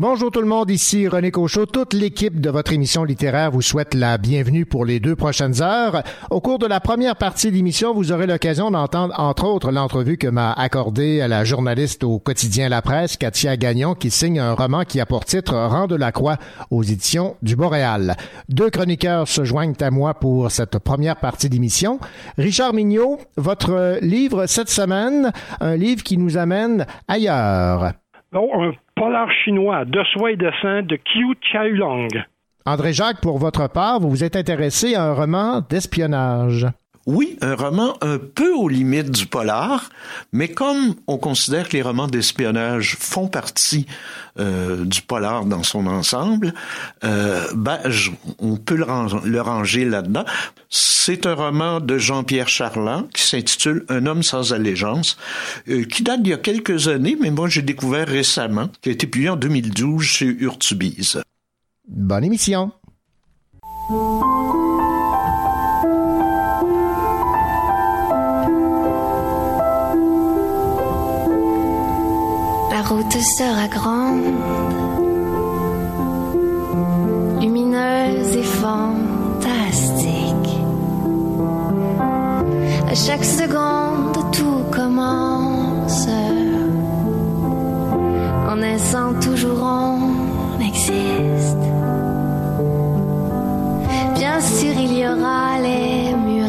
[0.00, 1.66] Bonjour tout le monde, ici René Cochot.
[1.66, 6.02] Toute l'équipe de votre émission littéraire vous souhaite la bienvenue pour les deux prochaines heures.
[6.30, 10.16] Au cours de la première partie de l'émission, vous aurez l'occasion d'entendre entre autres l'entrevue
[10.16, 14.84] que m'a accordée la journaliste au quotidien La Presse, Katia Gagnon, qui signe un roman
[14.84, 16.38] qui a pour titre Rang de la Croix
[16.70, 18.16] aux éditions du Boréal.
[18.48, 22.00] Deux chroniqueurs se joignent à moi pour cette première partie d'émission.
[22.38, 25.30] Richard Mignot, votre livre cette semaine,
[25.60, 27.92] un livre qui nous amène ailleurs.
[28.32, 32.06] Oh, un polar chinois de soie et de sang de Qiu Chaolong.
[32.64, 36.68] André Jacques, pour votre part, vous vous êtes intéressé à un roman d'espionnage.
[37.06, 39.88] Oui, un roman un peu aux limites du polar,
[40.32, 43.86] mais comme on considère que les romans d'espionnage font partie
[44.38, 46.52] euh, du polar dans son ensemble,
[47.02, 47.78] euh, ben,
[48.38, 50.26] on peut le, ranger là-dedans.
[50.68, 55.16] C'est un roman de Jean-Pierre Charland qui s'intitule Un homme sans allégeance,
[55.68, 58.92] euh, qui date d'il y a quelques années, mais moi j'ai découvert récemment, qui a
[58.92, 61.22] été publié en 2012 chez Urtubise.
[61.88, 62.72] Bonne émission.
[72.90, 74.24] Route sera grande,
[77.40, 80.26] lumineuse et fantastique.
[82.88, 86.08] À chaque seconde, tout commence.
[88.50, 91.56] En naissant, toujours on existe.
[94.16, 96.39] Bien sûr, il y aura les murailles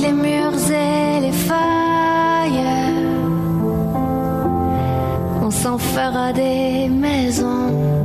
[0.00, 2.64] Les murs et les failles,
[5.42, 7.95] on s'en fera des maisons.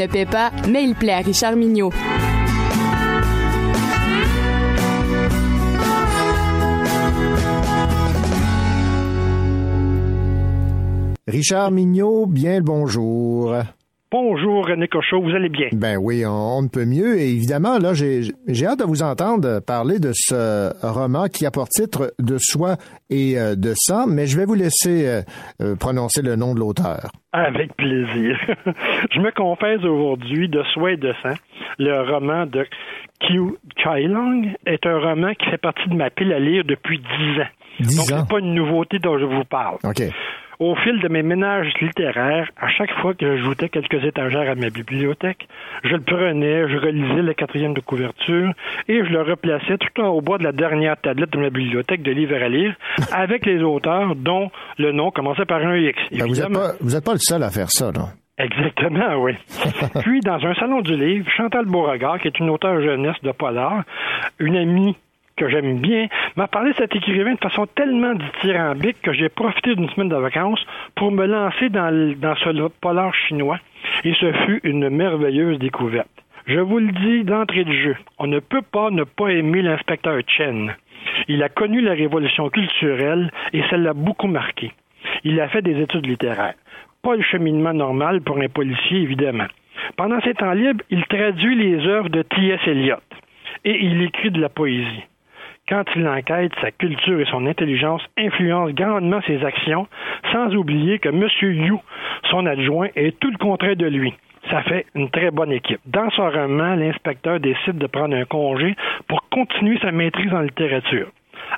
[0.00, 1.92] Ne paie pas, mais il plaît à Richard Mignot.
[11.26, 13.54] Richard Mignot, bien le bonjour.
[14.60, 15.68] Bonjour René Cochot, vous allez bien?
[15.72, 17.18] Ben oui, on, ne peut mieux.
[17.18, 21.66] Et évidemment, là, j'ai hâte de vous entendre parler de ce roman qui a pour
[21.66, 22.76] titre De soi
[23.08, 25.22] et euh, de sang, mais je vais vous laisser euh,
[25.62, 27.10] euh, prononcer le nom de l'auteur.
[27.32, 28.38] Avec plaisir.
[29.10, 31.36] je me confesse aujourd'hui De soi et de sang,
[31.78, 32.66] le roman de
[33.20, 33.56] Qiu
[33.86, 37.48] Long est un roman qui fait partie de ma pile à lire depuis dix ans.
[37.80, 38.24] Dix Donc, ans?
[38.24, 39.78] c'est pas une nouveauté dont je vous parle.
[39.84, 40.02] OK.
[40.60, 44.68] Au fil de mes ménages littéraires, à chaque fois que j'ajoutais quelques étagères à ma
[44.68, 45.48] bibliothèque,
[45.84, 48.52] je le prenais, je relisais la quatrième de couverture
[48.86, 52.02] et je le replaçais tout en haut bas de la dernière tablette de ma bibliothèque
[52.02, 52.74] de livres à lire
[53.12, 55.98] avec les auteurs dont le nom commençait par un X.
[56.12, 58.08] Ben, vous n'êtes pas, vous êtes pas le seul à faire ça, là.
[58.36, 59.32] Exactement, oui.
[60.02, 63.84] Puis, dans un salon du livre, Chantal Beauregard, qui est une auteure jeunesse de polar,
[64.38, 64.96] une amie
[65.40, 66.06] que j'aime bien,
[66.36, 70.16] m'a parlé de cet écrivain de façon tellement dithyrambique que j'ai profité d'une semaine de
[70.16, 70.62] vacances
[70.94, 73.58] pour me lancer dans, dans ce polar chinois.
[74.04, 76.10] Et ce fut une merveilleuse découverte.
[76.46, 80.20] Je vous le dis d'entrée de jeu, on ne peut pas ne pas aimer l'inspecteur
[80.26, 80.74] Chen.
[81.28, 84.72] Il a connu la révolution culturelle et ça l'a beaucoup marqué.
[85.24, 86.54] Il a fait des études littéraires.
[87.02, 89.46] Pas le cheminement normal pour un policier, évidemment.
[89.96, 92.60] Pendant ses temps libres, il traduit les œuvres de T.S.
[92.66, 92.96] Eliot
[93.64, 95.04] et il écrit de la poésie.
[95.70, 99.86] Quand il enquête, sa culture et son intelligence influencent grandement ses actions,
[100.32, 101.28] sans oublier que M.
[101.42, 101.76] Yu,
[102.28, 104.12] son adjoint, est tout le contraire de lui.
[104.50, 105.80] Ça fait une très bonne équipe.
[105.86, 108.74] Dans son roman, l'inspecteur décide de prendre un congé
[109.06, 111.06] pour continuer sa maîtrise en littérature.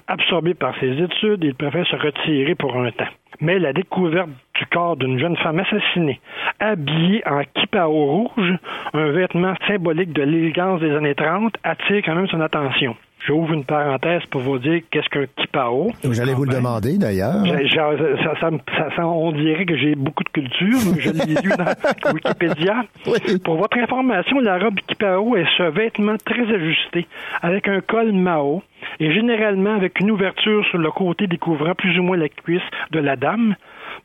[0.09, 3.09] Absorbé par ses études, il préfère se retirer pour un temps.
[3.41, 6.21] Mais la découverte du corps d'une jeune femme assassinée,
[6.61, 8.59] habillée en kipao rouge,
[8.93, 12.95] un vêtement symbolique de l'élégance des années 30, attire quand même son attention.
[13.27, 15.93] J'ouvre une parenthèse pour vous dire qu'est-ce qu'un kipao.
[16.11, 17.45] J'allais vous le demander, d'ailleurs.
[18.25, 20.79] Ça- ça me- ça- ça- on dirait que j'ai beaucoup de culture.
[20.99, 22.85] Je l'ai lu dans Wikipédia.
[23.07, 23.39] Oui.
[23.45, 27.07] Pour votre information, la robe kipao est ce vêtement très ajusté,
[27.43, 28.63] avec un col Mao,
[28.99, 32.61] et généralement avec une ouverture sur le côté découvrant plus ou moins la cuisse
[32.91, 33.55] de la dame.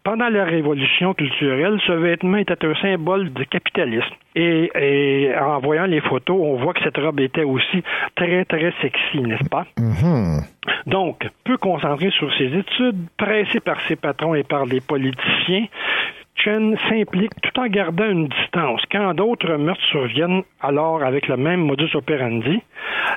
[0.07, 4.15] Pendant la révolution culturelle, ce vêtement était un symbole de capitalisme.
[4.35, 7.83] Et, et en voyant les photos, on voit que cette robe était aussi
[8.15, 9.65] très, très sexy, n'est-ce pas?
[9.77, 10.43] Mhm.
[10.85, 15.65] Donc, peu concentré sur ses études, pressé par ses patrons et par les politiciens,
[16.37, 18.81] Chen s'implique tout en gardant une distance.
[18.91, 22.61] Quand d'autres meurtres surviennent, alors avec le même modus operandi,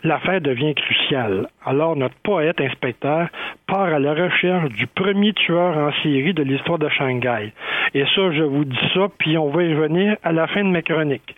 [0.05, 1.49] l'affaire devient cruciale.
[1.67, 3.29] Alors notre poète inspecteur
[3.67, 7.53] part à la recherche du premier tueur en série de l'histoire de Shanghai.
[7.95, 10.71] Et ça, je vous dis ça, puis on va y revenir à la fin de
[10.71, 11.37] ma chronique.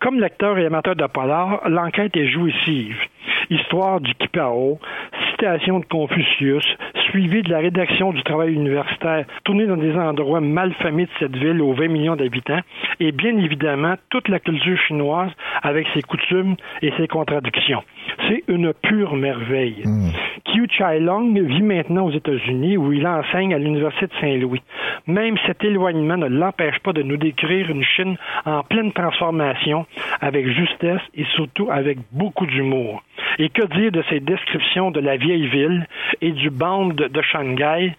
[0.00, 2.96] Comme lecteur et amateur de polar, l'enquête est jouissive.
[3.50, 4.78] Histoire du Kipao,
[5.38, 6.64] citation de Confucius,
[7.10, 11.62] suivie de la rédaction du travail universitaire, tournée dans des endroits malfamés de cette ville
[11.62, 12.60] aux 20 millions d'habitants,
[12.98, 15.30] et bien évidemment toute la culture chinoise
[15.62, 17.84] avec ses coutumes et ses contradictions.
[18.28, 19.84] C'est une pure merveille.
[20.44, 20.66] Qiu
[21.00, 24.62] Long vit maintenant aux États-Unis où il enseigne à l'Université de Saint-Louis.
[25.06, 29.86] Même cet éloignement ne l'empêche pas de nous décrire une Chine en pleine transformation,
[30.20, 33.02] avec justesse et surtout avec beaucoup d'humour.
[33.38, 35.86] Et que dire de ses descriptions de la vieille ville
[36.20, 37.94] et du bande de, de Shanghai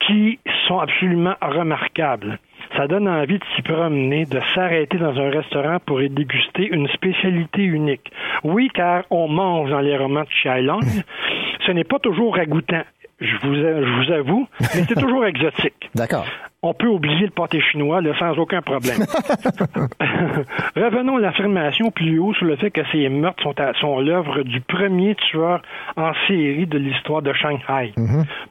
[0.00, 2.38] qui sont absolument remarquables?
[2.76, 6.88] Ça donne envie de s'y promener, de s'arrêter dans un restaurant pour y déguster une
[6.88, 8.10] spécialité unique.
[8.42, 10.80] Oui, car on mange dans les romans de Chialong.
[11.66, 12.82] Ce n'est pas toujours ragoûtant,
[13.20, 15.88] je vous, je vous avoue, mais c'est toujours exotique.
[15.94, 16.26] D'accord.
[16.66, 19.00] On peut oublier le pâté chinois là, sans aucun problème.
[20.76, 24.42] Revenons à l'affirmation plus haut sur le fait que ces meurtres sont, à- sont l'œuvre
[24.42, 25.60] du premier tueur
[25.96, 27.92] en série de l'histoire de Shanghai.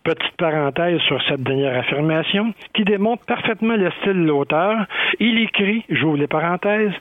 [0.04, 4.86] Petite parenthèse sur cette dernière affirmation qui démontre parfaitement le style de l'auteur.
[5.20, 6.92] Il écrit, j'ouvre les parenthèses,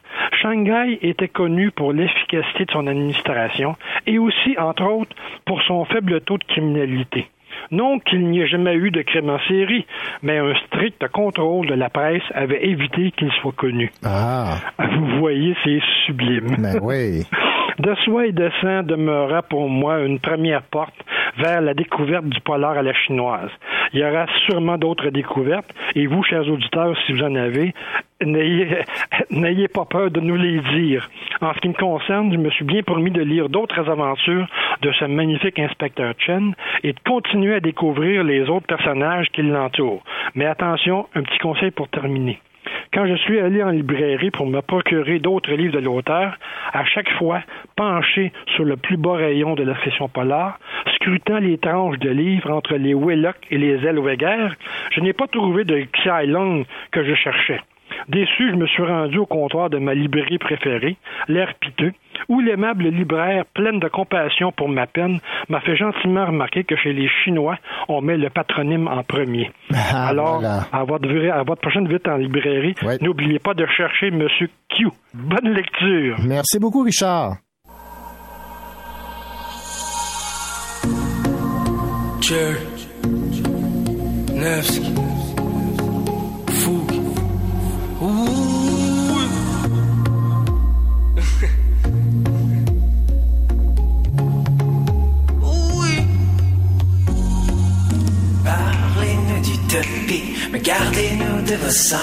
[0.41, 3.77] Shanghai était connu pour l'efficacité de son administration
[4.07, 5.15] et aussi, entre autres,
[5.45, 7.27] pour son faible taux de criminalité.
[7.71, 9.87] Non qu'il n'y ait jamais eu de crime en série,
[10.23, 13.91] mais un strict contrôle de la presse avait évité qu'il soit connu.
[14.05, 16.57] Ah, Vous voyez, c'est sublime.
[16.59, 17.25] ben oui.
[17.79, 20.95] De soi et de sang demeura pour moi une première porte
[21.39, 23.51] vers la découverte du polar à la chinoise.
[23.93, 27.75] Il y aura sûrement d'autres découvertes, et vous, chers auditeurs, si vous en avez,
[28.23, 28.85] n'ayez
[29.31, 31.09] n'ayez pas peur de nous les dire.
[31.41, 34.47] En ce qui me concerne, je me suis bien promis de lire d'autres aventures
[34.83, 40.03] de ce magnifique inspecteur Chen et de continuer à découvrir les autres personnages qui l'entourent.
[40.35, 42.39] Mais attention, un petit conseil pour terminer.
[42.93, 46.37] Quand je suis allé en librairie pour me procurer d'autres livres de l'auteur,
[46.73, 47.41] à chaque fois,
[47.77, 50.59] penché sur le plus bas rayon de la section polar,
[50.95, 54.55] scrutant les tranches de livres entre les Willock et les Zellweger,
[54.91, 57.61] je n'ai pas trouvé de Xai Long que je cherchais.
[58.09, 60.97] Déçu, je me suis rendu au comptoir de ma librairie préférée,
[61.29, 61.93] l'air piteux,
[62.29, 66.93] où l'aimable libraire, pleine de compassion pour ma peine, m'a fait gentiment remarquer que chez
[66.93, 67.57] les Chinois,
[67.89, 69.51] on met le patronyme en premier.
[69.75, 70.67] Ah, Alors, voilà.
[70.73, 72.99] à, votre, à votre prochaine visite en librairie, Ouais.
[73.01, 74.89] n'oubliez pas de chercher Monsieur Q.
[75.15, 76.17] Bonne lecture.
[76.27, 77.35] Merci beaucoup, Richard.
[84.35, 84.93] Nevsky,
[100.53, 102.03] Mais gardez-nous de vos sens.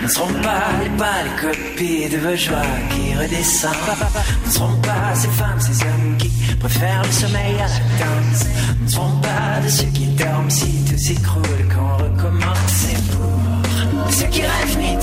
[0.00, 3.72] Nous ne serons pas les pas les copies de vos joies qui redescendent.
[4.42, 6.30] Nous ne serons pas ces femmes, ces hommes qui
[6.60, 8.46] préfèrent le sommeil à la danse.
[8.78, 12.58] Nous ne serons pas de ceux qui dorment si tout s'écroule qu'on recommence.
[12.68, 14.96] C'est pour ceux qui rêvent nuit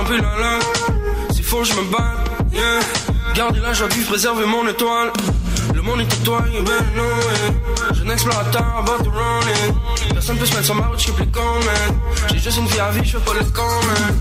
[0.00, 0.58] un peu la.
[1.34, 2.14] S'il faut, je me bats,
[2.52, 2.80] yeah.
[3.34, 5.10] Gardez la joie, puis préserver mon étoile.
[5.74, 7.04] Le monde est à toi, you better know
[7.46, 7.96] it.
[7.96, 10.12] Jeune explorateur, about to run it.
[10.12, 11.40] Personne peut se mettre sur ma route, je plus con.
[12.30, 14.18] J'ai juste une vie à vivre, je pas le con, man.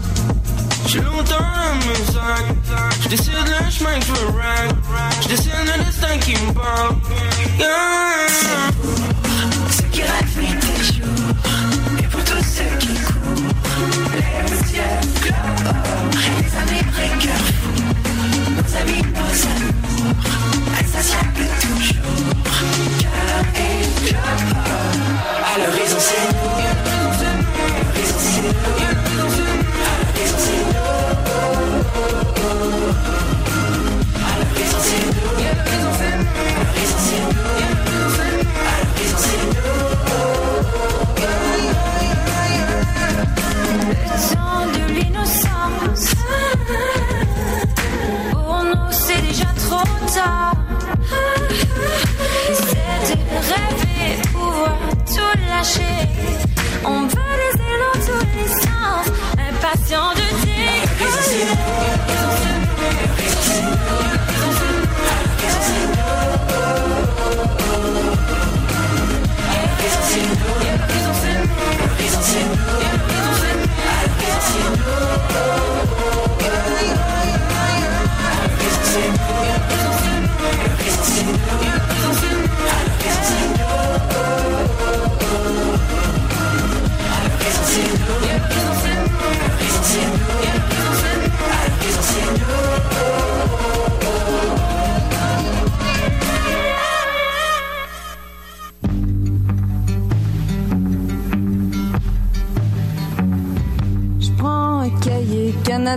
[0.88, 2.56] J'ai longtemps à mes sacs.
[3.04, 4.32] Je décide le chemin que je veux.
[5.22, 6.96] Je décide le destin qui me parle.
[7.60, 8.97] Yeah.
[17.30, 17.77] Amis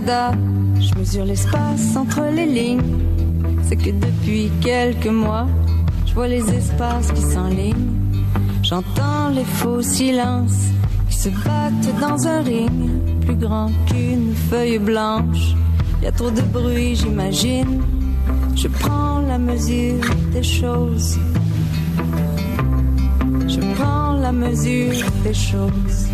[0.03, 2.81] Je mesure l'espace entre les lignes.
[3.67, 5.47] C'est que depuis quelques mois,
[6.07, 7.91] je vois les espaces qui s'enlignent.
[8.63, 10.69] J'entends les faux silences
[11.07, 12.89] qui se battent dans un ring,
[13.21, 15.55] plus grand qu'une feuille blanche.
[16.01, 17.81] Y a trop de bruit, j'imagine.
[18.55, 20.03] Je prends la mesure
[20.33, 21.19] des choses.
[23.47, 26.10] Je prends la mesure des choses.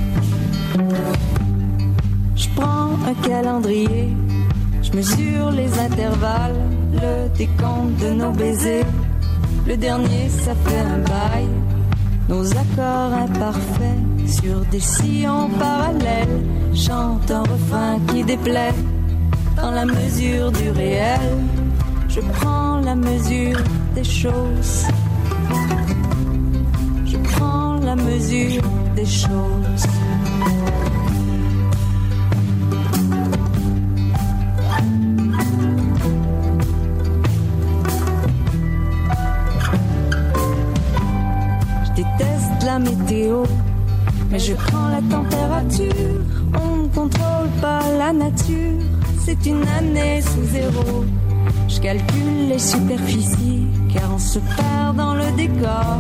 [3.24, 4.16] Calendrier,
[4.82, 6.56] je mesure les intervalles,
[6.94, 8.86] le décompte de nos baisers.
[9.68, 11.48] Le dernier, ça fait un bail.
[12.30, 16.44] Nos accords imparfaits sur des sillons parallèles
[16.74, 18.74] chantent un refrain qui déplaît.
[19.56, 21.38] Dans la mesure du réel,
[22.10, 23.60] je prends la mesure
[23.96, 24.86] des choses.
[27.06, 28.64] Je prends la mesure
[28.96, 29.67] des choses.
[42.80, 43.44] Météo,
[44.30, 46.22] mais je prends la température.
[46.54, 48.80] On ne contrôle pas la nature,
[49.26, 51.06] c'est une année sous zéro.
[51.68, 55.98] Je calcule les superficies, car on se perd dans le décor.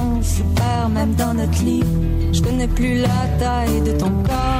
[0.00, 1.84] On se perd même dans notre lit.
[2.32, 4.58] Je connais plus la taille de ton corps.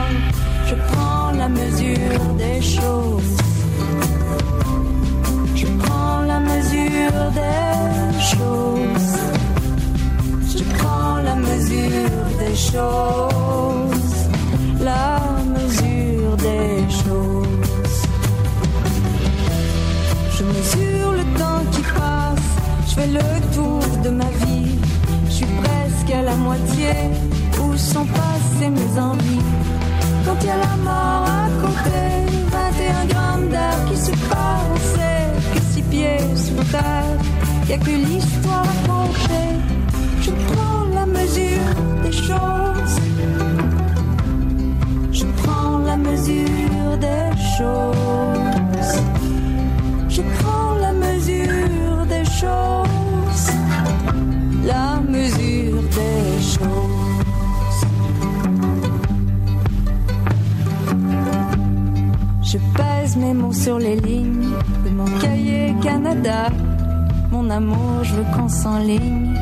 [0.66, 3.36] Je prends la mesure des choses.
[5.54, 9.07] Je prends la mesure des choses.
[11.68, 14.14] Mesure des choses.
[14.80, 15.20] La
[15.54, 17.98] mesure des choses.
[20.34, 22.48] Je mesure le temps qui passe.
[22.88, 24.78] Je fais le tour de ma vie.
[25.26, 26.92] Je suis presque à la moitié.
[27.62, 29.44] Où sont passées mes envies?
[30.24, 32.00] Quand il y a la mort à côté,
[32.50, 34.96] 21 grammes d'air qui se passe,
[35.52, 37.18] que six pieds sous terre,
[37.68, 39.48] y a que l'histoire à compter.
[40.22, 40.67] Je prends
[42.02, 42.96] des choses.
[45.12, 48.94] Je prends la mesure des choses.
[50.08, 53.48] Je prends la mesure des choses.
[54.64, 56.98] La mesure des choses.
[62.42, 64.54] Je pèse mes mots sur les lignes
[64.84, 66.48] de mon cahier Canada.
[67.30, 69.37] Mon amour, je veux qu'on s'enligne.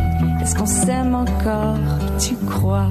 [0.46, 1.74] Est-ce qu'on s'aime encore,
[2.20, 2.86] tu crois?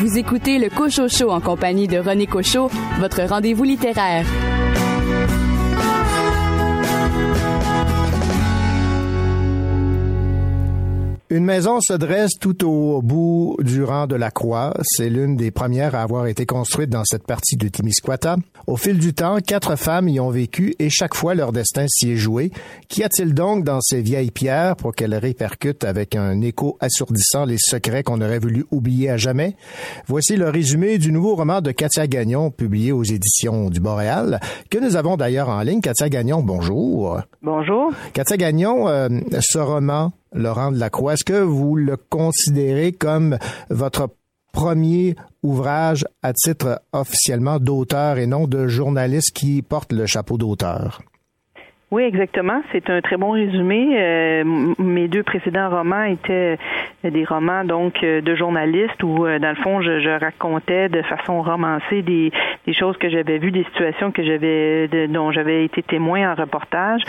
[0.00, 4.26] Vous écoutez le Cocho Show en compagnie de René Cocho, votre rendez-vous littéraire.
[11.32, 14.74] Une maison se dresse tout au bout du rang de la croix.
[14.82, 18.34] C'est l'une des premières à avoir été construite dans cette partie de Timisquata.
[18.66, 22.10] Au fil du temps, quatre femmes y ont vécu et chaque fois leur destin s'y
[22.10, 22.50] est joué.
[22.88, 27.58] Qu'y a-t-il donc dans ces vieilles pierres pour qu'elles répercutent avec un écho assourdissant les
[27.58, 29.54] secrets qu'on aurait voulu oublier à jamais?
[30.08, 34.78] Voici le résumé du nouveau roman de Katia Gagnon, publié aux éditions du Boréal, que
[34.78, 35.80] nous avons d'ailleurs en ligne.
[35.80, 37.20] Katia Gagnon, bonjour.
[37.40, 37.92] Bonjour.
[38.14, 39.08] Katia Gagnon, euh,
[39.38, 44.08] ce roman, Laurent de la Croix, est-ce que vous le considérez comme votre
[44.52, 51.02] premier ouvrage à titre officiellement d'auteur et non de journaliste qui porte le chapeau d'auteur?
[51.92, 52.62] Oui, exactement.
[52.70, 53.96] C'est un très bon résumé.
[53.98, 54.44] Euh,
[54.78, 56.56] mes deux précédents romans étaient
[57.02, 61.02] des romans donc euh, de journalistes où, euh, dans le fond, je, je racontais de
[61.02, 62.30] façon romancée des,
[62.64, 66.34] des choses que j'avais vues, des situations que j'avais de- dont j'avais été témoin en
[66.36, 67.02] reportage.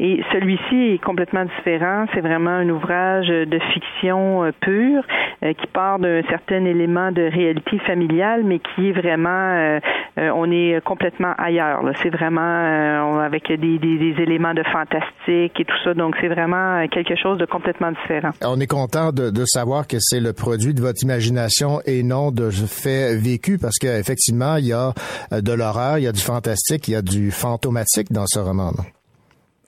[0.00, 2.06] Et celui-ci est complètement différent.
[2.12, 5.04] C'est vraiment un ouvrage de fiction euh, pure
[5.44, 9.78] euh, qui part d'un certain élément de réalité familiale, mais qui est vraiment, euh,
[10.18, 11.82] euh, on est complètement ailleurs.
[12.02, 15.94] C'est vraiment euh, avec des, des, des éléments de fantastique et tout ça.
[15.94, 18.30] Donc c'est vraiment quelque chose de complètement différent.
[18.42, 22.30] On est content de, de savoir que c'est le produit de votre imagination et non
[22.30, 24.92] de faits vécus parce qu'effectivement, il y a
[25.32, 28.38] euh, de l'horreur, il y a du fantastique, il y a du fantomatique dans ce
[28.38, 28.72] roman.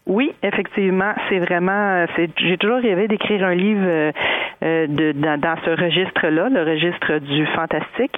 [0.07, 1.73] Oui, effectivement, c'est vraiment.
[1.73, 4.13] euh, J'ai toujours rêvé d'écrire un livre euh,
[4.63, 8.17] euh, de, dans, dans ce registre-là, le registre du fantastique.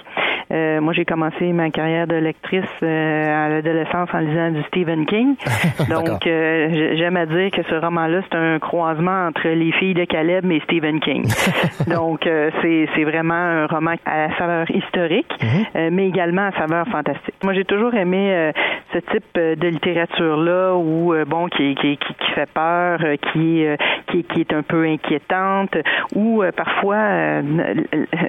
[0.51, 5.05] Euh, moi, j'ai commencé ma carrière de lectrice euh, à l'adolescence en lisant du Stephen
[5.07, 5.35] King.
[5.91, 10.05] Donc, euh, j'aime à dire que ce roman-là, c'est un croisement entre Les filles de
[10.05, 11.25] Caleb et Stephen King.
[11.87, 15.33] Donc, euh, c'est vraiment un roman à saveur historique,
[15.77, 17.35] euh, mais également à saveur fantastique.
[17.43, 18.53] Moi, j'ai toujours aimé euh,
[18.93, 23.77] ce type de littérature-là où, bon, qui, qui, qui, qui fait peur, euh, qui, euh,
[24.09, 25.77] qui, qui est un peu inquiétante,
[26.15, 27.43] où euh, parfois,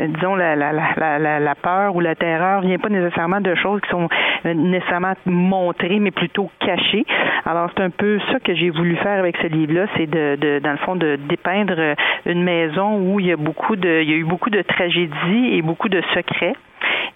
[0.07, 3.89] disons, la, la, la, la, peur ou la terreur vient pas nécessairement de choses qui
[3.89, 4.07] sont
[4.45, 7.05] nécessairement montrées, mais plutôt cachées.
[7.45, 10.59] Alors, c'est un peu ça que j'ai voulu faire avec ce livre-là, c'est de, de,
[10.59, 14.13] dans le fond, de dépeindre une maison où il y a beaucoup de, il y
[14.13, 16.55] a eu beaucoup de tragédies et beaucoup de secrets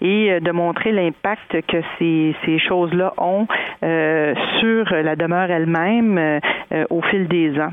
[0.00, 3.46] et euh, de montrer l'impact que ces, choses-là ont
[3.82, 7.72] euh, sur la demeure elle-même euh, au fil des ans.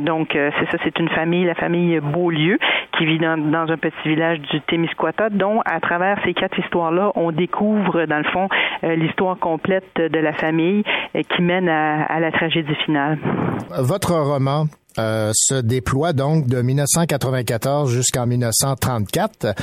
[0.00, 2.58] Donc, c'est ça, c'est une famille, la famille Beaulieu,
[2.96, 7.32] qui vit dans, un petit village du Témiscouata, dont, à travers ces quatre histoires-là, on
[7.32, 8.48] découvre, dans le fond,
[8.82, 10.84] l'histoire complète de la famille
[11.28, 13.18] qui mène à la tragédie finale.
[13.78, 14.66] Votre roman
[14.98, 19.54] euh, se déploie donc de 1994 jusqu'en 1934.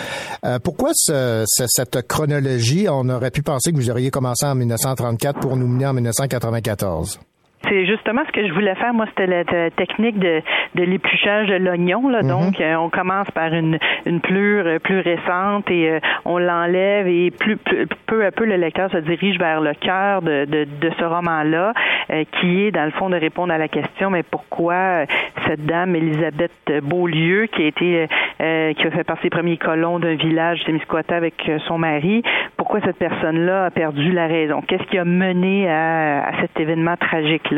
[0.45, 2.87] Euh, pourquoi ce- ce- cette chronologie?
[2.89, 7.19] On aurait pu penser que vous auriez commencé en 1934 pour nous mener en 1994.
[7.67, 8.93] C'est justement ce que je voulais faire.
[8.93, 10.41] Moi, c'était la, la technique de,
[10.75, 12.07] de l'épluchage de l'oignon.
[12.09, 12.21] Là.
[12.21, 17.07] Donc, euh, on commence par une, une plure euh, plus récente et euh, on l'enlève
[17.07, 20.65] et plus, plus- peu à peu, le lecteur se dirige vers le cœur de, de,
[20.65, 21.73] de ce roman-là,
[22.11, 25.05] euh, qui est, dans le fond, de répondre à la question, mais pourquoi
[25.47, 26.51] cette dame, Elisabeth
[26.83, 28.07] Beaulieu, qui a été,
[28.41, 32.21] euh, qui a fait partie des premiers colons d'un village Témiscouata avec son mari,
[32.57, 34.61] pourquoi cette personne-là a perdu la raison?
[34.61, 37.54] Qu'est-ce qui a mené à, à cet événement tragique-là?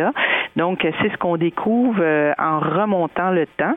[0.57, 3.75] Donc, c'est ce qu'on découvre euh, en remontant le temps.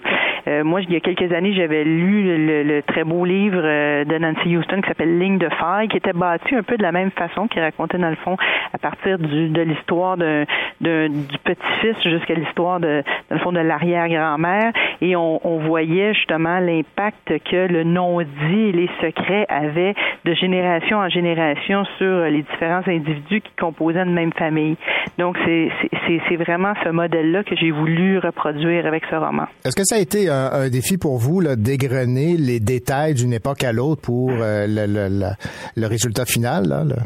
[0.49, 4.17] Euh, moi, il y a quelques années, j'avais lu le, très beau livre euh, de
[4.17, 7.11] Nancy Houston qui s'appelle Ligne de faille, qui était bâti un peu de la même
[7.11, 8.37] façon, qui racontait dans le fond
[8.73, 15.15] à partir de l'histoire du petit-fils jusqu'à l'histoire de, dans le fond de l'arrière-grand-mère, et
[15.17, 21.09] on, on voyait justement l'impact que le non-dit et les secrets avaient de génération en
[21.11, 24.77] génération sur les différents individus qui composaient une même famille.
[25.19, 25.71] Donc, c'est
[26.07, 29.45] c'est- vraiment ce modèle-là que j'ai voulu reproduire avec ce roman.
[29.65, 33.65] Est-ce que ça a été un, un défi pour vous, d'égrener les détails d'une époque
[33.65, 36.97] à l'autre pour euh, le, le- résultat final?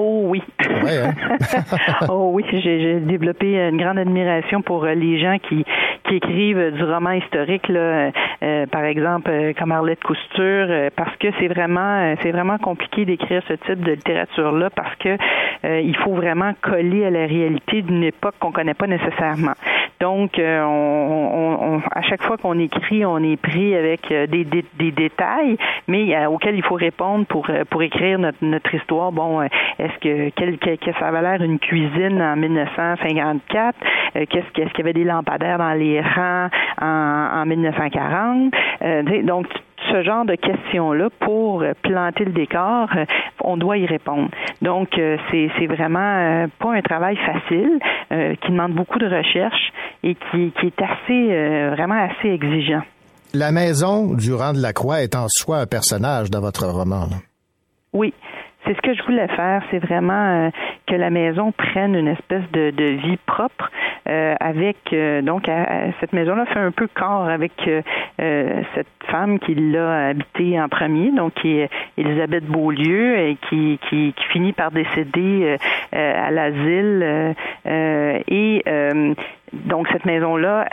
[0.00, 0.40] Oh oui.
[0.84, 1.12] Ouais, hein?
[2.08, 5.64] oh oui, j'ai développé une grande admiration pour euh, les gens qui,
[6.04, 8.12] qui écrivent du roman historique, là,
[8.44, 13.42] euh, par exemple euh, comme Arlette Cousture, parce que c'est vraiment c'est vraiment compliqué d'écrire
[13.48, 15.16] ce type de littérature là parce que
[15.64, 19.54] euh, il faut vraiment coller à la réalité d'une époque qu'on connaît pas nécessairement.
[20.00, 20.68] Donc, euh, on,
[21.34, 25.56] on- on- à chaque fois qu'on écrit, on est pris avec des, des- des détails,
[25.88, 29.10] mais auxquels il faut répondre pour pour écrire notre, notre histoire.
[29.10, 29.40] Bon,
[29.88, 33.76] est-ce que quel, quel- que ça avait l'air une cuisine en 1954
[34.16, 36.48] Euh, Qu'est-ce qu'est-ce qu'il y avait des lampadaires dans les rangs
[36.80, 39.46] en, en 1940 Euh, Donc
[39.92, 43.04] ce genre de questions-là pour euh, planter le décor, euh,
[43.42, 44.28] on doit y répondre.
[44.60, 44.88] Donc,
[45.30, 47.78] c'est c'est vraiment pas un travail facile,
[48.12, 49.72] euh, qui demande beaucoup de recherche
[50.02, 52.82] et qui, qui est assez, euh, vraiment assez exigeant.
[53.34, 57.06] La maison du rang de la Croix est en soi un personnage dans votre roman.
[57.10, 57.16] là.
[57.92, 58.12] Oui,
[58.68, 60.50] c'est ce que je voulais faire, c'est vraiment euh,
[60.86, 63.70] que la maison prenne une espèce de, vie propre
[64.08, 67.52] euh, avec euh, donc à- cette maison-là fait un peu corps avec
[68.18, 74.14] cette femme qui l'a habitée en premier, donc qui est Elisabeth Beaulieu et qui, qui,
[74.30, 75.56] finit par décéder
[75.92, 78.62] à l'asile et
[79.52, 80.68] donc cette maison-là,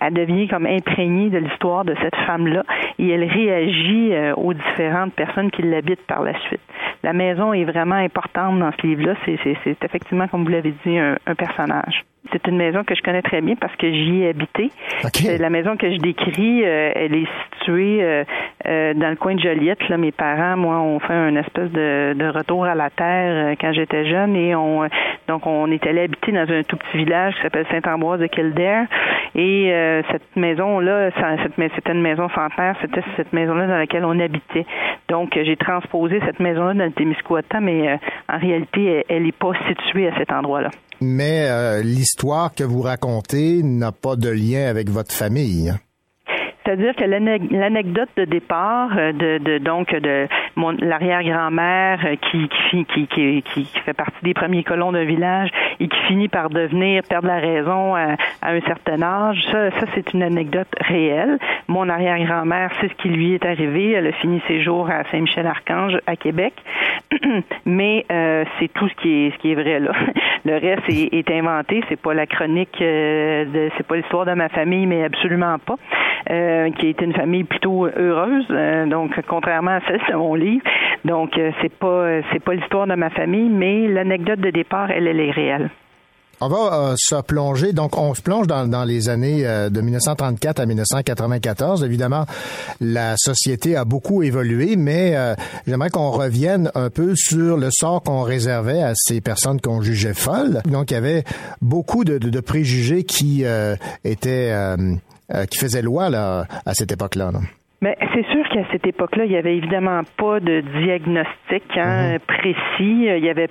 [0.00, 2.64] elle, devient comme imprégnée de l'histoire de cette femme-là
[2.98, 6.60] et elle réagit euh, aux différentes personnes qui l'habitent par la suite.
[7.02, 9.14] La maison est vraiment importante dans ce livre-là.
[9.24, 12.04] C'est, effectivement, comme vous l'avez dit, un personnage.
[12.32, 14.70] C'est une maison que je connais très bien parce que j'y ai habité.
[15.14, 18.24] C'est La maison que je décris, euh, elle est située euh,
[18.66, 19.88] euh, dans le coin de Joliette.
[19.88, 23.54] Là, mes parents, moi, ont fait un espèce de, de retour à la terre euh,
[23.60, 24.88] quand j'étais jeune et on euh,
[25.28, 28.84] donc on est allé habiter dans un tout petit village qui s'appelle Saint-Ambroise de Kildare.
[29.34, 33.78] Et euh, cette maison-là, ça- cette mais- c'était une maison centenaire, c'était cette maison-là dans
[33.78, 34.66] laquelle on habitait.
[35.08, 37.96] Donc euh, j'ai transposé cette maison-là dans le Témiscouata, mais euh,
[38.28, 40.70] en réalité, elle n'est pas située à cet endroit-là.
[41.00, 45.74] Mais euh, l'histoire que vous racontez n'a pas de lien avec votre famille.
[46.70, 52.84] C'est-à-dire que l'ane- l'anecdote de départ euh, de, donc de mon l'arrière-grand-mère euh, qui qui,
[53.08, 57.26] qui qui fait partie des premiers colons d'un village et qui finit par devenir perdre
[57.26, 61.38] la raison à, un certain âge, ça, ça c'est une anecdote réelle.
[61.66, 63.90] Mon arrière-grand-mère, c'est ce qui lui est arrivé.
[63.90, 66.54] Elle a fini ses jours à Saint-Michel-Archange à Québec,
[67.64, 69.90] mais euh, c'est tout ce qui est ce qui est vrai là.
[70.44, 71.82] Le reste est, est inventé.
[71.88, 75.74] C'est pas la chronique, euh, c'est pas l'histoire de ma famille, mais absolument pas.
[76.30, 80.62] Euh, qui est une famille plutôt heureuse, euh, donc contrairement à celle de mon livre.
[81.04, 85.06] Donc euh, c'est pas c'est pas l'histoire de ma famille, mais l'anecdote de départ, elle,
[85.06, 85.70] est réelle.
[86.42, 90.60] On va euh, se plonger, donc on se plonge dans, les années euh, de 1934
[90.60, 91.84] à 1994.
[91.84, 92.24] Évidemment,
[92.80, 95.34] la société a beaucoup évolué, mais euh,
[95.66, 100.14] j'aimerais qu'on revienne un peu sur le sort qu'on réservait à ces personnes qu'on jugeait
[100.14, 100.62] folles.
[100.64, 101.24] Donc, il y avait
[101.60, 104.50] beaucoup de, préjugés qui euh, étaient
[105.34, 107.30] euh, qui faisaient loi là, à cette époque-là.
[107.32, 107.40] là.
[107.82, 113.06] Mais c'est sûr qu'à cette époque-là, il y avait évidemment pas de diagnostic hein, précis.
[113.06, 113.48] Il y avait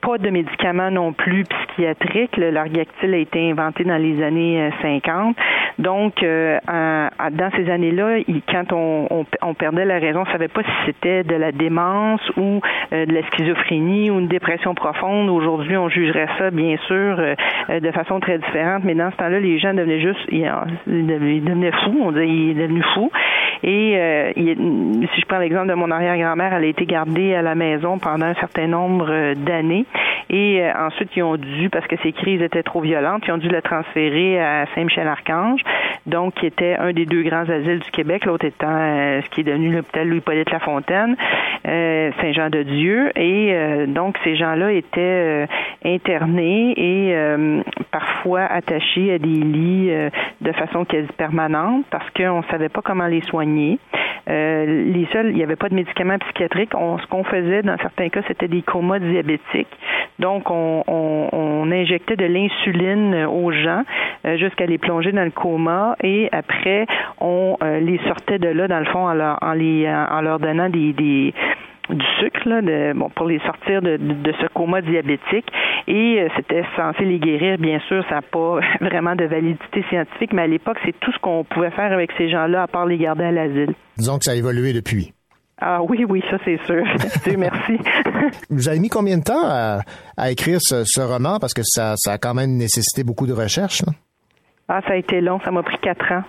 [0.00, 2.36] pas de médicaments non plus psychiatriques.
[2.36, 5.36] Le Largactil a été inventé dans les années euh, 50.
[5.78, 10.32] Donc, euh, en- en- dans ces années-là, quand on, on, on perdait la raison, on
[10.32, 12.60] savait pas si c'était de la démence ou
[12.92, 15.28] euh, de la schizophrénie ou une dépression profonde.
[15.28, 17.34] Aujourd'hui, on jugerait ça, bien sûr, euh,
[17.70, 18.84] euh, de façon très différente.
[18.84, 20.50] Mais dans ce temps-là, les gens devenaient juste, ils,
[20.86, 21.96] ils devenaient fous.
[22.02, 23.10] On disait, il est devenu fou.
[23.62, 27.42] Et euh, il- si je prends l'exemple de mon arrière-grand-mère, elle a été gardée à
[27.42, 29.84] la maison pendant un certain nombre euh, d'années.
[30.28, 33.38] Et euh, ensuite, ils ont dû, parce que ces crises étaient trop violentes, ils ont
[33.38, 35.60] dû la transférer à Saint-Michel-Archange,
[36.06, 39.40] donc qui était un des deux grands asiles du Québec, l'autre étant euh, ce qui
[39.40, 41.16] est devenu l'hôpital Louis-Polyte Lafontaine,
[41.66, 43.10] euh, Saint-Jean-de-Dieu.
[43.16, 45.46] Et euh, donc, ces gens-là étaient euh,
[45.84, 47.14] internés et
[47.90, 49.90] parfois attachés à des lits
[50.40, 53.78] de façon quasi permanente parce qu'on ne savait pas comment les soigner.
[54.26, 56.72] Les seuls, il n'y avait pas de médicaments psychiatriques.
[56.74, 59.68] On, ce qu'on faisait dans certains cas, c'était des comas diabétiques.
[60.20, 63.82] Donc, on, injectait de l'insuline euh, aux gens
[64.26, 66.86] euh, jusqu'à les plonger dans le coma et après,
[67.20, 71.32] on euh, les sortait de là, dans le fond, en leur, donnant du
[72.18, 73.98] sucre pour les sortir de,
[74.40, 75.46] ce coma diabétique.
[75.86, 80.42] Et c'était censé les guérir, bien sûr, ça n'a pas vraiment de validité scientifique, mais
[80.42, 83.24] à l'époque, c'est tout ce qu'on pouvait faire avec ces gens-là, à part les garder
[83.24, 83.74] à l'asile.
[83.96, 85.12] Disons que ça a évolué depuis.
[85.60, 86.82] Ah oui, oui, ça c'est sûr.
[87.24, 87.78] Dieu merci.
[88.50, 89.80] Vous avez mis combien de temps à,
[90.16, 91.38] à écrire ce, ce roman?
[91.38, 93.82] Parce que ça, ça a quand même nécessité beaucoup de recherche.
[93.84, 93.92] là.
[94.68, 96.22] Ah, ça a été long, ça m'a pris quatre ans.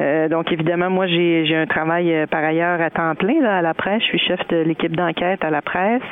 [0.00, 3.58] Euh, donc évidemment, moi j'ai j'ai un travail euh, par ailleurs à temps plein là,
[3.58, 4.02] à la presse.
[4.02, 6.02] Je suis chef de l'équipe d'enquête à la presse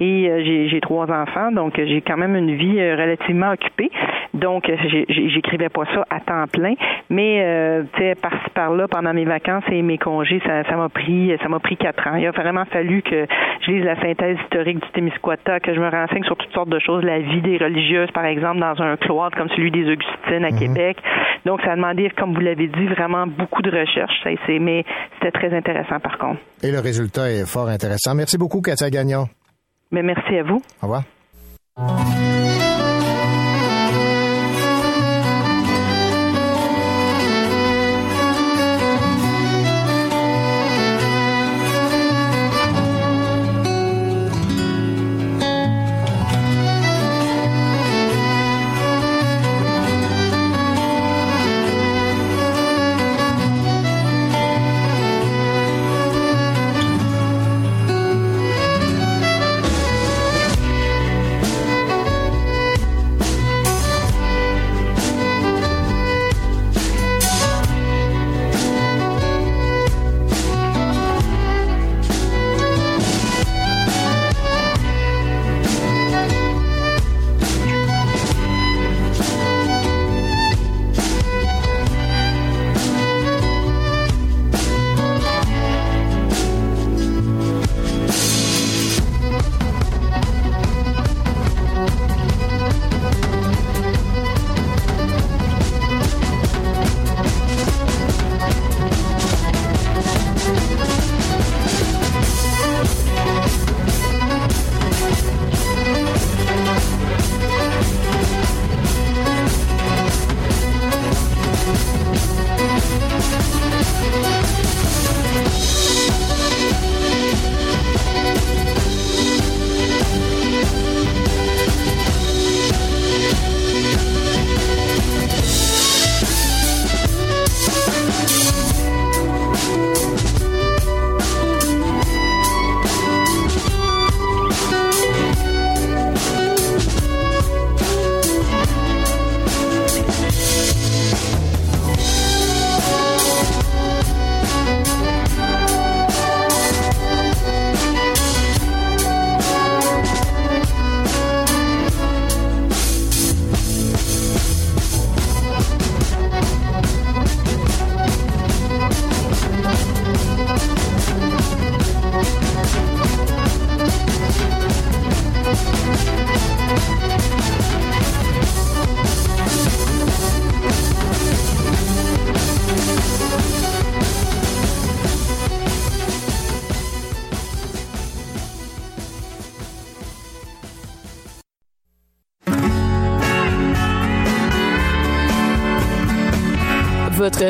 [0.00, 3.90] et euh, j'ai trois enfants, donc euh, j'ai quand même une vie euh, relativement occupée.
[4.34, 4.76] Donc euh,
[5.08, 6.74] j'écrivais pas ça à temps plein,
[7.10, 10.88] mais euh, tu sais par-ci par-là pendant mes vacances et mes congés, ça ça m'a
[10.88, 12.16] pris ça m'a pris quatre ans.
[12.16, 13.26] Il a vraiment fallu que
[13.62, 16.78] je lise la synthèse historique du Témiscouata, que je me renseigne sur toutes sortes de
[16.78, 20.52] choses, la vie des religieuses par exemple dans un cloître comme celui des Augustines à
[20.52, 20.98] Québec.
[21.44, 24.12] Donc ça a demandé, comme vous l'avez dit, vraiment beaucoup de recherche.
[24.22, 24.30] Ça,
[24.60, 24.84] mais
[25.14, 26.40] c'était très intéressant par contre.
[26.62, 28.14] Et le résultat est fort intéressant.
[28.14, 29.26] Merci beaucoup, Katia Gagnon.
[29.90, 30.62] Mais merci à vous.
[30.82, 31.04] Au revoir.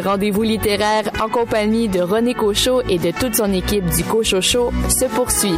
[0.01, 4.71] Rendez-vous littéraire en compagnie de René Cochot et de toute son équipe du Cochot Show
[4.89, 5.57] se poursuit.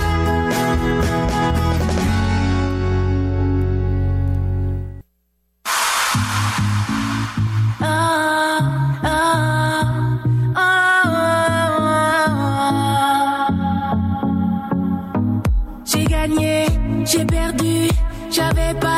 [17.12, 17.88] J'ai perdu,
[18.30, 18.89] j'avais pas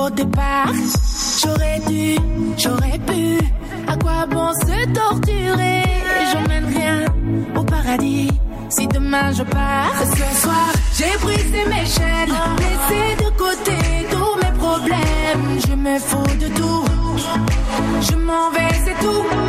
[0.00, 0.72] nouveau départ.
[1.42, 2.16] J'aurais dû,
[2.56, 3.38] j'aurais pu.
[3.86, 5.82] À quoi bon se torturer?
[6.32, 7.04] J'emmène rien
[7.56, 8.30] au paradis.
[8.68, 13.78] Si demain je pars, ce soir j'ai brisé mes chaînes, laissé de côté
[14.10, 15.60] tous mes problèmes.
[15.66, 16.84] Je me fous de tout,
[18.00, 19.39] je m'en vais, c'est tout.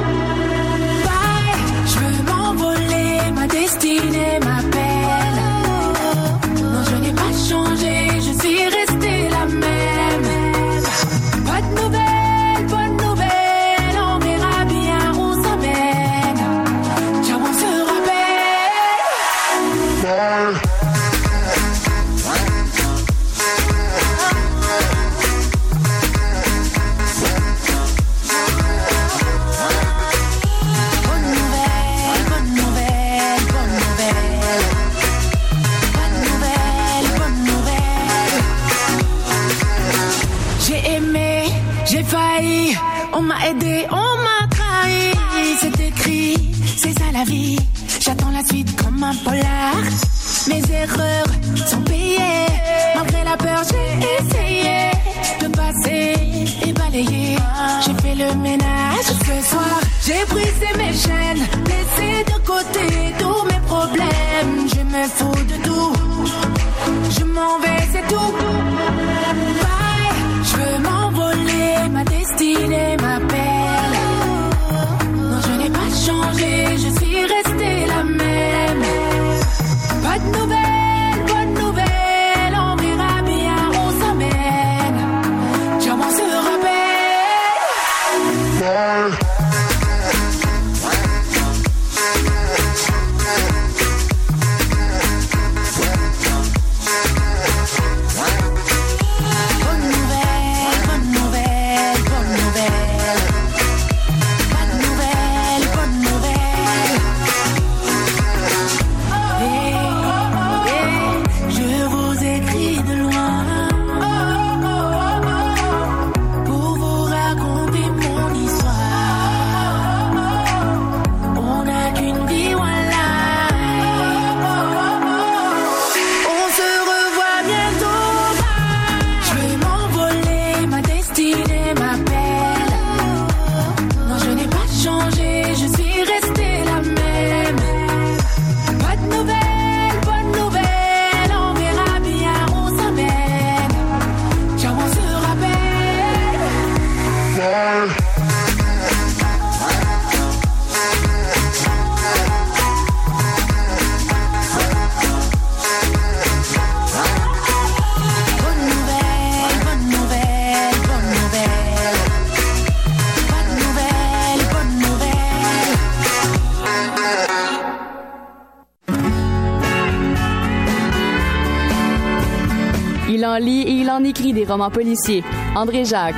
[174.69, 175.23] Policiers.
[175.55, 176.15] André Jacques.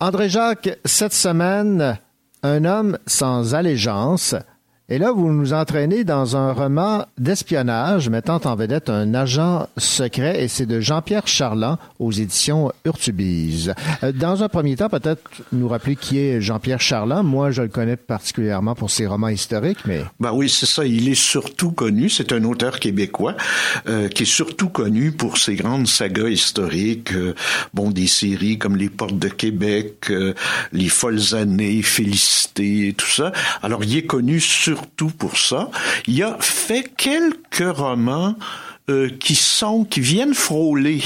[0.00, 1.96] André Jacques, cette semaine,
[2.42, 4.34] un homme sans allégeance.
[4.92, 10.44] Et là, vous nous entraînez dans un roman d'espionnage mettant en vedette un agent secret
[10.44, 13.72] et c'est de Jean-Pierre Charland aux éditions Urtubise.
[14.02, 17.26] Euh, Dans un premier temps, peut-être nous rappeler qui est Jean-Pierre Charland.
[17.26, 20.02] Moi, je le connais particulièrement pour ses romans historiques, mais...
[20.20, 20.84] Ben oui, c'est ça.
[20.84, 22.10] Il est surtout connu.
[22.10, 23.34] C'est un auteur québécois
[23.88, 27.14] euh, qui est surtout connu pour ses grandes sagas historiques.
[27.14, 27.34] euh,
[27.72, 30.12] bon, des séries comme Les Portes de Québec,
[30.72, 33.32] Les Folles Années, Félicité, et tout ça.
[33.62, 35.70] Alors, il est connu surtout pour ça.
[36.06, 38.34] Il a fait quelques romans
[38.90, 41.02] euh, qui sont, qui viennent frôler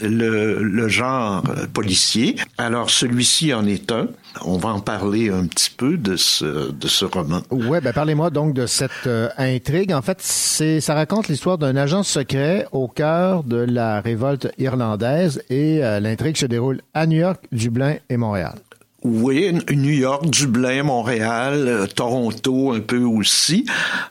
[0.00, 2.36] le, genre euh, policier.
[2.56, 4.08] Alors, celui-ci en est un.
[4.42, 7.42] On va en parler un petit peu de ce, de ce roman.
[7.50, 9.92] Ouais, ben parlez-moi donc de cette euh, intrigue.
[9.92, 15.42] En fait, c'est ça raconte l'histoire d'un agent secret au cœur de la révolte irlandaise
[15.50, 18.54] et l'intrigue se déroule à New York, Dublin et Montréal.
[19.02, 23.64] Oui, New York, Dublin, Montréal, euh, Toronto un peu aussi.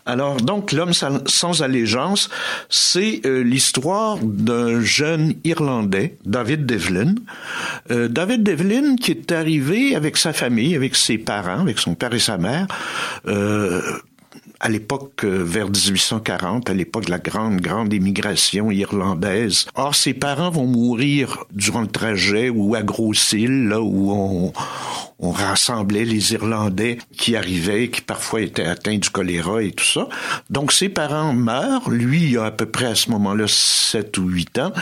[0.07, 2.29] Alors donc l'homme sans, allégeance,
[2.69, 7.13] c'est euh, l'histoire d'un jeune Irlandais, David Devlin.
[7.91, 12.13] Euh, David Devlin qui est arrivé avec sa famille, avec ses parents, avec son père
[12.15, 12.65] et sa mère.
[14.59, 19.65] À l'époque, euh, vers 1840, à l'époque de la grande, grande émigration irlandaise.
[19.75, 24.53] Or, ses parents vont mourir durant le trajet ou à Grosse-Île, là où on,
[25.19, 30.07] on rassemblait les Irlandais qui arrivaient, qui parfois étaient atteints du choléra et tout ça.
[30.49, 34.27] Donc ses parents meurent, lui il a à peu près à ce moment-là 7 ou
[34.29, 34.73] 8 ans,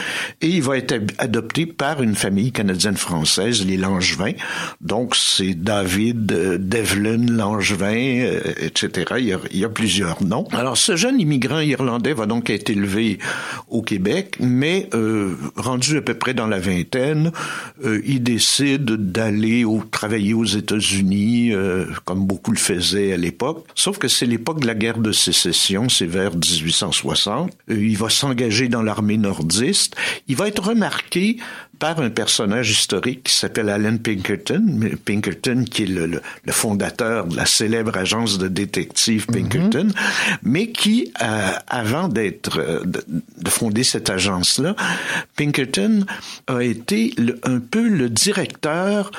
[0.42, 4.34] et il va être adopté par une famille canadienne-française, les Langevin.
[4.82, 9.16] Donc c'est David, euh, Devlin, Langevin, euh, etc.
[9.18, 10.48] Il y, a, il y a plusieurs noms.
[10.52, 13.18] Alors ce jeune immigrant irlandais va donc être élevé
[13.70, 17.32] au Québec, mais euh, rendu à peu près dans la vingtaine,
[17.84, 19.80] euh, il décide d'aller au,
[20.34, 23.66] aux États-Unis, euh, comme beaucoup le faisaient à l'époque.
[23.76, 27.52] Sauf que c'est l'époque de la guerre de sécession, c'est vers 1860.
[27.70, 29.96] Euh, il va s'engager dans l'armée nordiste.
[30.28, 31.38] Il va être remarqué
[31.80, 37.28] par un personnage historique qui s'appelle Alan Pinkerton, Pinkerton qui est le, le, le, fondateur
[37.28, 40.38] de la célèbre agence de détectives Pinkerton, mm -hmm.
[40.44, 43.04] mais qui, euh, avant d'être de,
[43.38, 44.76] de, fonder cette agence-là,
[45.36, 46.06] Pinkerton
[46.48, 49.12] a été le, un peu le directeur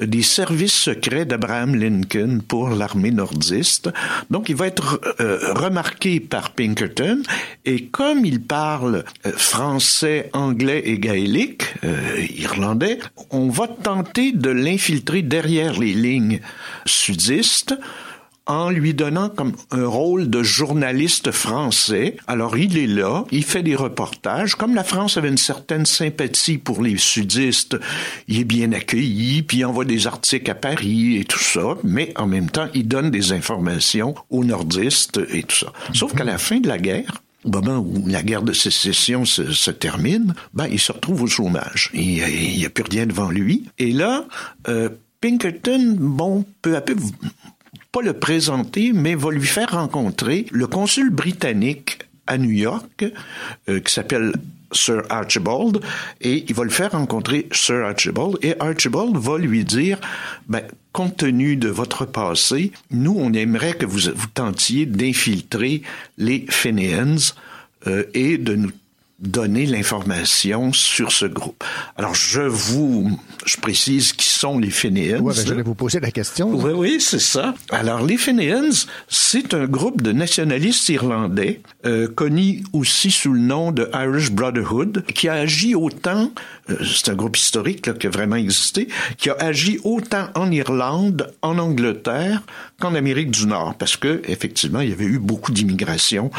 [0.00, 3.90] des services secrets d'Abraham Lincoln pour l'armée nordiste.
[4.30, 7.22] Donc, il va être euh, remarqué par Pinkerton
[7.64, 12.98] et comme il parle euh, français, anglais et gaélique, euh, irlandais,
[13.30, 16.40] on va tenter de l'infiltrer derrière les lignes
[16.86, 17.74] sudistes
[18.46, 22.16] en lui donnant comme un rôle de journaliste français.
[22.26, 24.54] Alors il est là, il fait des reportages.
[24.54, 27.76] Comme la France avait une certaine sympathie pour les sudistes,
[28.28, 32.12] il est bien accueilli, puis il envoie des articles à Paris et tout ça, mais
[32.16, 35.72] en même temps, il donne des informations aux nordistes et tout ça.
[35.92, 39.70] Sauf qu'à la fin de la guerre, au moment où la guerre de sécession se,
[39.70, 41.90] termine, ben, il se retrouve au chômage.
[41.92, 43.64] Il n'y a, a, plus rien devant lui.
[43.78, 44.24] Et là,
[44.68, 44.88] euh,
[45.20, 46.96] Pinkerton, bon, peu à peu,
[47.94, 53.04] pas le présenter, mais va lui faire rencontrer le consul britannique à New York,
[53.68, 54.32] euh, qui s'appelle
[54.72, 55.80] Sir Archibald,
[56.20, 60.00] et il va le faire rencontrer Sir Archibald, et Archibald va lui dire,
[60.48, 65.82] ben, compte tenu de votre passé, nous, on aimerait que vous, vous tentiez d'infiltrer
[66.18, 67.32] les Fenians
[67.86, 68.72] euh, et de nous
[69.20, 71.62] donner l'information sur ce groupe.
[71.96, 75.20] Alors, je vous, je précise qui sont les Fenians.
[75.20, 76.50] Oui, ben, je vais vous poser la question.
[76.50, 77.54] Oui, oui, c'est ça.
[77.70, 83.70] Alors, les Fenians, c'est un groupe de nationalistes irlandais, euh, connu aussi sous le nom
[83.70, 86.30] de Irish Brotherhood, qui a agi autant,
[86.63, 88.88] euh, c'est un groupe historique là, qui a vraiment existé,
[89.18, 92.42] qui a agi autant en Irlande, en Angleterre,
[92.80, 96.30] qu'en Amérique du Nord, parce que effectivement, il y avait eu beaucoup d'immigration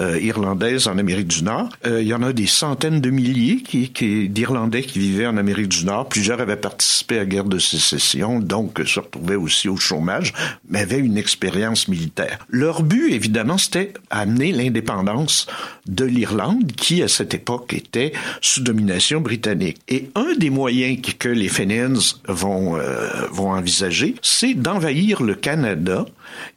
[0.00, 1.70] euh, irlandaise en Amérique du Nord.
[1.86, 5.36] Euh, il y en a des centaines de milliers qui, qui, d'Irlandais qui vivaient en
[5.36, 6.08] Amérique du Nord.
[6.08, 10.32] Plusieurs avaient participé à la guerre de sécession, donc se retrouvaient aussi au chômage,
[10.68, 12.38] mais avaient une expérience militaire.
[12.48, 15.46] Leur but, évidemment, c'était amener l'indépendance
[15.86, 19.65] de l'Irlande, qui à cette époque était sous domination britannique.
[19.88, 26.06] Et un des moyens que les Fenians euh, vont envisager, c'est d'envahir le Canada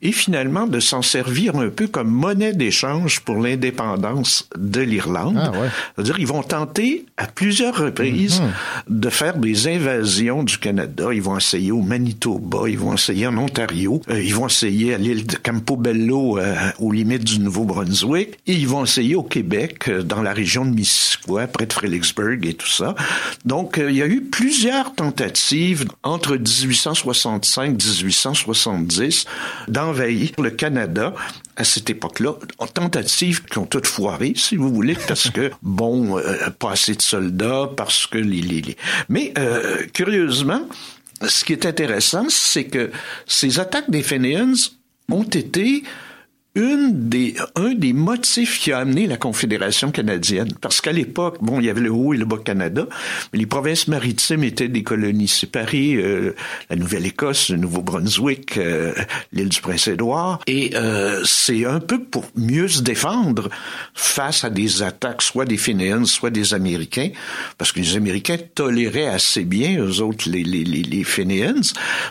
[0.02, 5.40] et finalement de s'en servir un peu comme monnaie d'échange pour l'indépendance de l'Irlande.
[5.42, 5.70] Ah ouais.
[5.96, 8.90] C'est-à-dire ils vont tenter à plusieurs reprises -hmm.
[8.90, 11.06] de faire des invasions du Canada.
[11.12, 14.98] Ils vont essayer au Manitoba, ils vont essayer en Ontario, euh, ils vont essayer à
[14.98, 20.04] l'île de Campobello euh, aux limites du Nouveau-Brunswick et ils vont essayer au Québec euh,
[20.04, 22.96] dans la région de Missisquoi, près de Fredericksburg et tout ça.
[23.46, 29.26] Donc euh, il y a eu plusieurs tentatives entre 1865-1870
[29.68, 31.14] d'envahir le Canada
[31.56, 36.18] à cette époque-là, en tentatives qui ont toutes foiré, si vous voulez, parce que, bon,
[36.18, 38.42] euh, pas assez de soldats, parce que les...
[38.42, 38.78] les, les...
[39.10, 40.62] Mais, euh, curieusement,
[41.28, 42.92] ce qui est intéressant, c'est que
[43.28, 44.54] ces attaques des Fenians
[45.12, 45.84] ont été
[46.56, 50.54] une des, un des motifs qui a amené la Confédération canadienne.
[50.62, 52.88] Parce qu'à l'époque, bon, il y avait le Haut et le Bas Canada,
[53.32, 56.36] mais les provinces maritimes étaient des colonies séparées, euh,
[56.70, 58.94] la Nouvelle-Écosse, le Nouveau-Brunswick, euh,
[59.32, 60.40] l'île du Prince-Édouard.
[60.48, 63.50] Et euh, c'est un peu pour mieux se défendre
[63.94, 67.10] face à des attaques, soit des Fenians, soit des Américains,
[67.58, 71.06] parce que les Américains toléraient assez bien, eux autres, les, les, les, les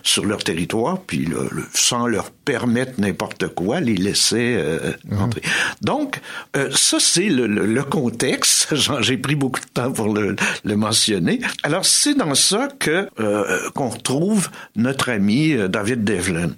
[0.02, 5.42] sur leur territoire, puis le, le, sans leur permettre n'importe quoi, les laisser euh, entrer.
[5.44, 5.84] Mmh.
[5.84, 6.18] Donc,
[6.56, 8.74] euh, ça, c'est le, le, le, contexte.
[9.00, 10.34] J'ai pris beaucoup de temps pour le,
[10.64, 11.40] le mentionner.
[11.62, 16.52] Alors, c'est dans ça que euh, qu'on retrouve notre ami David Devlin.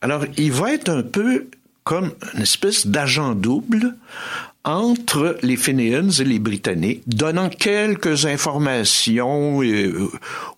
[0.00, 1.48] Alors, il va être un peu
[1.84, 3.94] comme une espèce d'agent double
[4.64, 10.08] entre les Fenians et les Britanniques, donnant quelques informations euh,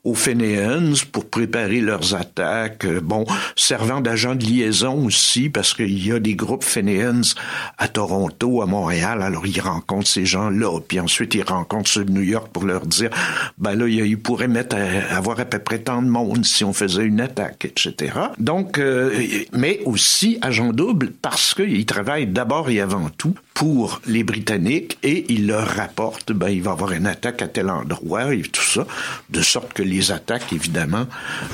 [0.04, 2.84] aux Fenians pour préparer leurs attaques.
[2.84, 3.26] Euh, bon,
[3.56, 7.34] servant d'agent de liaison aussi, parce qu'il y a des groupes Fenians
[7.78, 12.12] à Toronto, à Montréal, alors ils rencontrent ces gens-là, puis ensuite ils rencontrent ceux de
[12.12, 13.10] New York pour leur dire,
[13.58, 16.72] ben là, ils pourraient mettre à, avoir à peu près tant de monde si on
[16.72, 18.12] faisait une attaque, etc.
[18.38, 24.22] Donc, euh, mais aussi agent double parce qu'ils travaillent d'abord et avant tout pour les
[24.22, 28.34] Britanniques et il leur rapporte, ben, il va y avoir une attaque à tel endroit
[28.34, 28.86] et tout ça,
[29.30, 31.06] de sorte que les attaques, évidemment,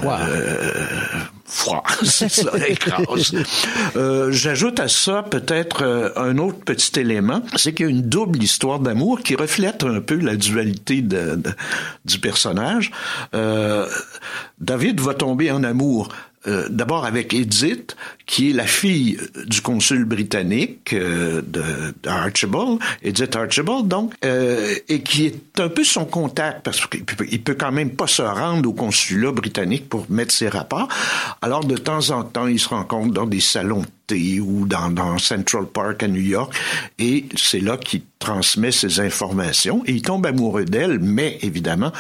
[0.05, 0.73] euh,
[2.03, 3.35] c'est ça, écrase.
[3.95, 8.03] Euh, J'ajoute à ça peut-être euh, un autre petit élément, c'est qu'il y a une
[8.03, 11.51] double histoire d'amour qui reflète un peu la dualité de, de,
[12.05, 12.91] du personnage.
[13.35, 13.87] Euh,
[14.59, 16.09] David va tomber en amour
[16.47, 21.41] euh, d'abord avec Edith, qui est la fille du consul britannique euh,
[23.03, 27.55] Edith Archibald, donc, euh, et qui est un peu son contact, parce qu'il peut, peut
[27.55, 30.89] quand même pas se rendre au consulat britannique pour mettre ses rapports.
[31.43, 33.85] Alors, de temps en temps, il se rencontre dans des salons
[34.41, 36.55] ou dans, dans Central Park à New York,
[36.99, 41.93] et c'est là qu'il transmet ses informations et il tombe amoureux d'elle, mais évidemment,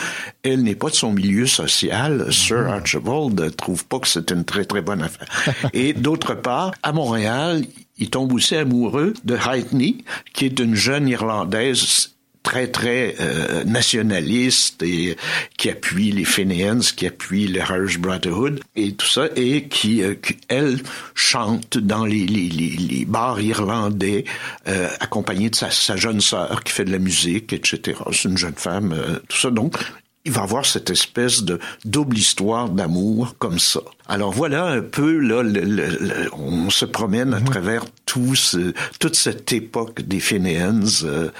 [0.44, 2.32] elle n'est pas de son milieu social.
[2.32, 2.72] Sir mm-hmm.
[2.72, 5.28] Archibald ne trouve pas que c'est une très très bonne affaire.
[5.72, 7.64] et d'autre part, à Montréal,
[7.98, 12.11] il tombe aussi amoureux de Haitney, qui est une jeune Irlandaise
[12.42, 15.16] très très euh, nationaliste et
[15.56, 20.14] qui appuie les Fenians, qui appuie le Irish Brotherhood et tout ça et qui, euh,
[20.48, 20.80] elle
[21.14, 24.24] chante dans les, les, les, bars irlandais
[24.68, 27.98] euh, accompagnée de sa, sa, jeune sœur qui fait de la musique etc.
[28.12, 29.76] C'est une jeune femme euh, tout ça donc
[30.24, 33.80] il va avoir cette espèce de double histoire d'amour comme ça.
[34.12, 39.50] Alors voilà un peu là, le, on se promène à travers tout ce, toute cette
[39.54, 41.30] époque des Fainéens, euh,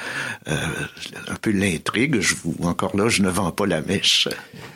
[0.49, 0.57] euh,
[1.29, 2.21] un peu l'intrigue.
[2.21, 4.27] Je vous encore là, je ne vends pas la mèche.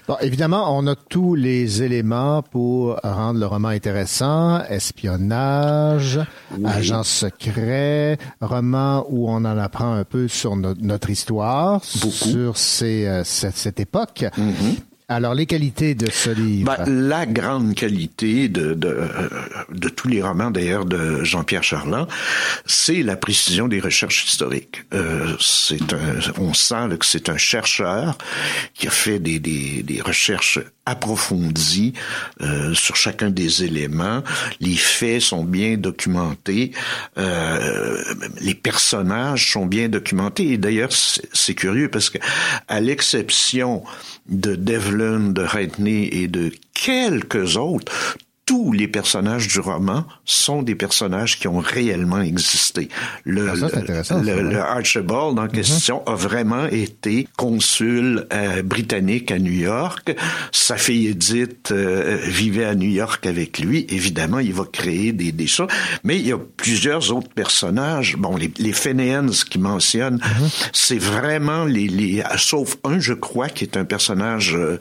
[0.06, 6.20] Bon, évidemment, on a tous les éléments pour rendre le roman intéressant espionnage,
[6.66, 13.24] agent secret, roman où on en apprend un peu sur notre histoire, sur ces, euh,
[13.24, 14.95] cette, cette époque Mm-hmm.
[15.08, 16.74] Alors, les qualités de ce livre?
[16.76, 19.08] Ben, la grande qualité de, de,
[19.70, 22.08] de tous les romans, d'ailleurs, de Jean-Pierre Charland,
[22.64, 24.82] c'est la précision des recherches historiques.
[24.92, 28.18] Euh, c'est un, on sent que c'est un chercheur
[28.74, 31.92] qui a fait des, des, des recherches approfondies
[32.40, 34.22] euh, sur chacun des éléments.
[34.60, 36.72] Les faits sont bien documentés.
[37.18, 38.02] Euh,
[38.40, 40.52] les personnages sont bien documentés.
[40.52, 42.18] Et d'ailleurs, c'est curieux parce que,
[42.68, 43.84] à l'exception
[44.28, 48.16] de Devlin, de Redney et de quelques autres,
[48.46, 52.88] tous les personnages du roman sont des personnages qui ont réellement existé.
[53.24, 55.50] Le, ah, le, Archibald en mm-hmm.
[55.50, 60.16] question a vraiment été consul euh, britannique à New York.
[60.52, 63.84] Sa fille Edith euh, vivait à New York avec lui.
[63.88, 65.68] Évidemment, il va créer des, des choses.
[66.04, 68.16] Mais il y a plusieurs autres personnages.
[68.16, 70.68] Bon, les, les Fenians qui mentionnent, mm-hmm.
[70.72, 72.22] c'est vraiment les, les...
[72.36, 74.78] Sauf un, je crois, qui est un personnage, euh,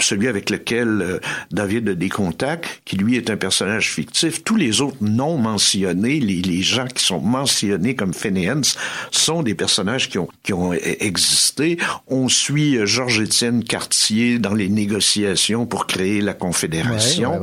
[0.00, 1.20] celui avec lequel
[1.50, 4.44] David a des contacts, qui lui est un personnage fictif.
[4.44, 8.76] Tous les autres non mentionnés, les, les gens qui sont mentionnés comme Fenians,
[9.10, 11.78] sont des personnages qui ont, qui ont existé.
[12.08, 17.40] On suit euh, Georges-Étienne Cartier dans les négociations pour créer la Confédération.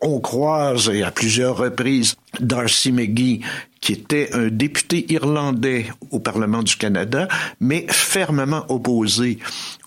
[0.00, 3.40] On croise et à plusieurs reprises Darcy McGee,
[3.82, 7.28] qui était un député irlandais au Parlement du Canada,
[7.60, 9.38] mais fermement opposé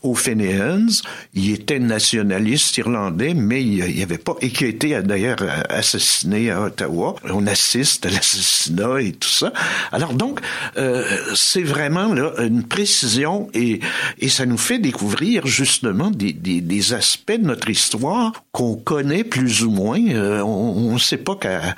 [0.03, 1.01] aux Fenians.
[1.33, 6.51] Il était nationaliste irlandais, mais il n'y avait pas, et qui a été d'ailleurs assassiné
[6.51, 7.15] à Ottawa.
[7.23, 9.53] On assiste à l'assassinat et tout ça.
[9.93, 10.41] Alors donc,
[10.77, 13.79] euh, c'est vraiment là une précision et,
[14.19, 19.63] et ça nous fait découvrir justement des, des, aspects de notre histoire qu'on connaît plus
[19.63, 20.05] ou moins.
[20.09, 21.75] Euh, on ne sait pas qu'à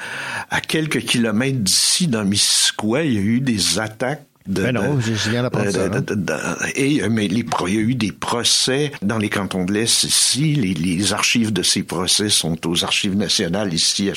[0.49, 4.99] à quelques kilomètres d'ici, dans Missisquoi, il y a eu des attaques de, ben non,
[4.99, 6.57] je viens d'apprendre ça.
[6.75, 10.55] et mais il y a eu des procès dans les cantons de l'Est ici.
[10.55, 14.09] Les, les, archives de ces procès sont aux archives nationales ici.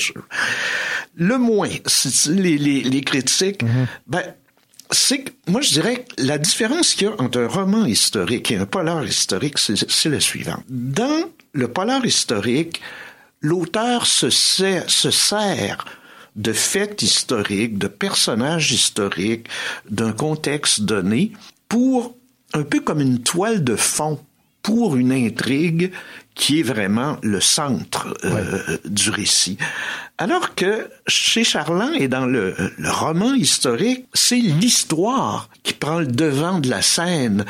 [1.16, 1.68] Le moins,
[2.28, 3.86] les, les, les critiques, mm-hmm.
[4.06, 4.22] ben,
[4.92, 8.52] c'est que moi je dirais que la différence qu'il y a entre un roman historique
[8.52, 10.62] et un polar historique, c'est le suivant.
[10.68, 12.80] Dans le polar historique,
[13.40, 15.84] l'auteur se, se sert
[16.40, 19.48] de faits historiques, de personnages historiques,
[19.90, 21.32] d'un contexte donné,
[21.68, 22.16] pour
[22.54, 24.18] un peu comme une toile de fond
[24.62, 25.92] pour une intrigue
[26.34, 29.58] qui est vraiment le centre euh, du récit.
[30.18, 36.06] Alors que chez Charland et dans le, le roman historique, c'est l'histoire qui prend le
[36.06, 37.44] devant de la scène.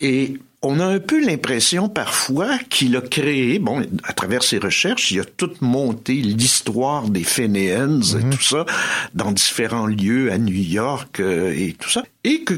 [0.00, 5.10] Et on a un peu l'impression parfois qu'il a créé, bon, à travers ses recherches,
[5.10, 8.30] il a tout monté l'histoire des Fainéennes et Mhm.
[8.30, 8.66] tout ça
[9.14, 12.02] dans différents lieux à New York euh, et tout ça.
[12.24, 12.54] Et que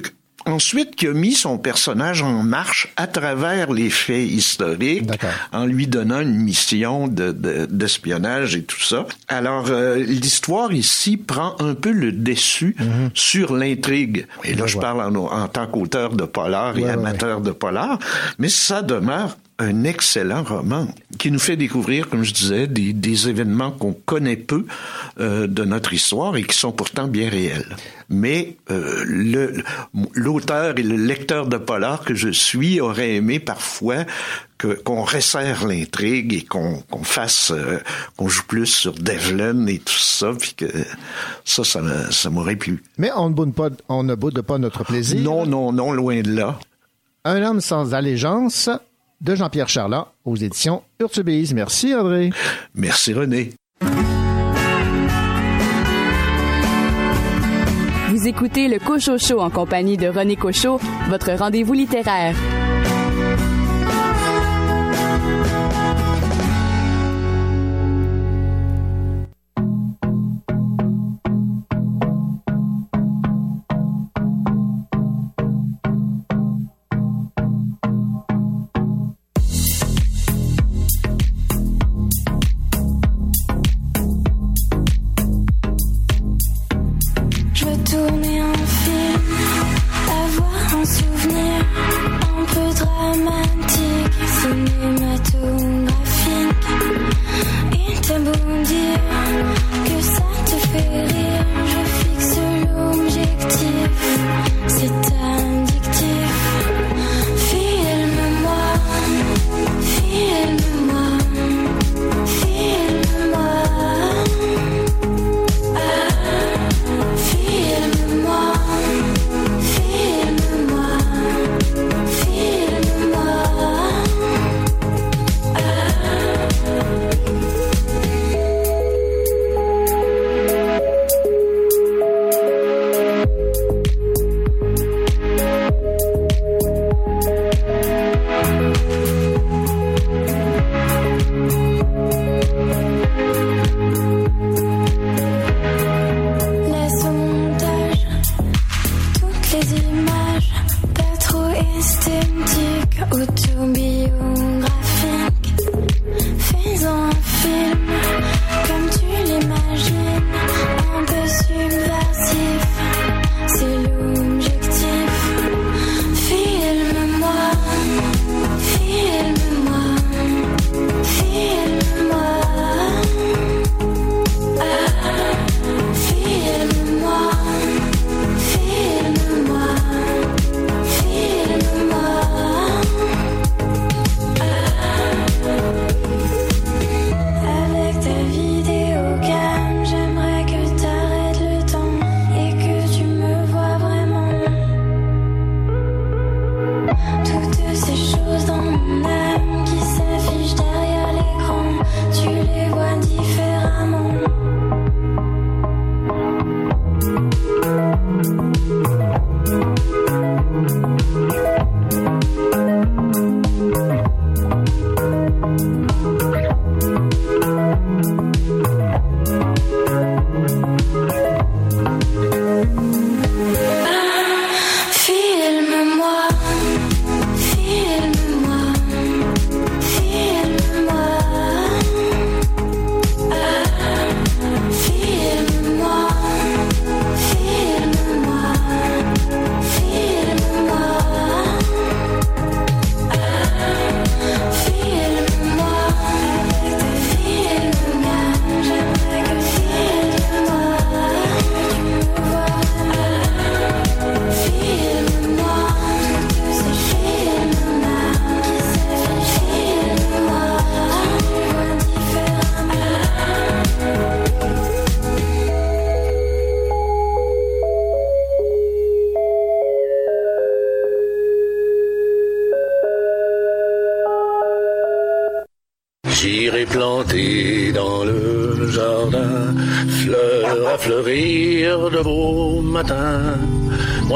[0.46, 5.08] ensuite qui a mis son personnage en marche à travers les faits historiques
[5.52, 9.06] en lui donnant une mission de- de- d'espionnage et tout ça.
[9.28, 13.10] Alors euh, l'histoire ici prend un peu le dessus Mhm.
[13.14, 14.26] sur l'intrigue.
[14.44, 17.98] Et là je parle en, en tant qu'auteur de polar et Ouais, amateur de polar,
[18.38, 20.88] mais ça demeure un excellent roman
[21.18, 24.66] qui nous fait découvrir, comme je disais, des, des événements qu'on connaît peu
[25.20, 27.76] euh, de notre histoire et qui sont pourtant bien réels.
[28.08, 29.62] Mais euh,
[30.14, 34.04] l'auteur et le lecteur de polar que je suis aurait aimé parfois
[34.84, 37.78] qu'on resserre l'intrigue et qu'on fasse euh,
[38.16, 40.66] qu'on joue plus sur Devlin et tout ça, puis que
[41.44, 42.82] ça, ça m'aurait plu.
[42.96, 45.20] Mais on ne boude pas, on ne boude pas notre plaisir.
[45.20, 46.58] Non, non, non, loin de là.
[47.24, 48.68] Un homme sans allégeance
[49.22, 51.54] de Jean-Pierre Charland aux éditions Urtubise.
[51.54, 52.30] Merci, André.
[52.74, 53.52] Merci, René.
[58.08, 62.36] Vous écoutez le Cocho Show en compagnie de René Cocho, votre rendez-vous littéraire.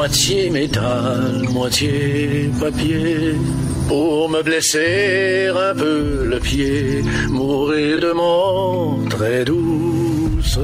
[0.07, 3.35] Moitié métal, moitié papier,
[3.89, 10.59] pour me blesser un peu le pied, mourir de mort très douce,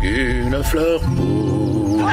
[0.00, 2.04] une fleur pousse.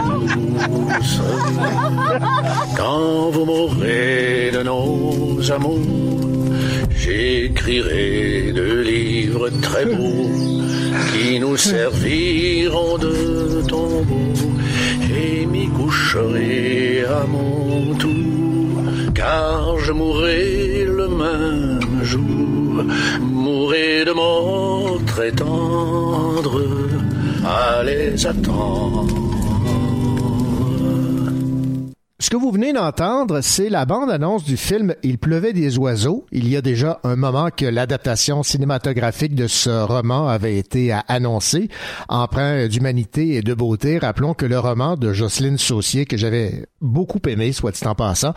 [2.75, 6.33] Quand vous mourrez de nos amours,
[7.03, 10.31] J'écrirai deux livres très beaux
[11.11, 12.42] qui nous serviront
[27.45, 28.25] à les
[32.73, 36.25] venez d'entendre, c'est la bande-annonce du film Il pleuvait des oiseaux.
[36.31, 41.69] Il y a déjà un moment que l'adaptation cinématographique de ce roman avait été annoncée.
[42.09, 47.21] Emprunt d'humanité et de beauté, rappelons que le roman de Jocelyne Saucier, que j'avais beaucoup
[47.27, 48.33] aimé, soit dit en passant,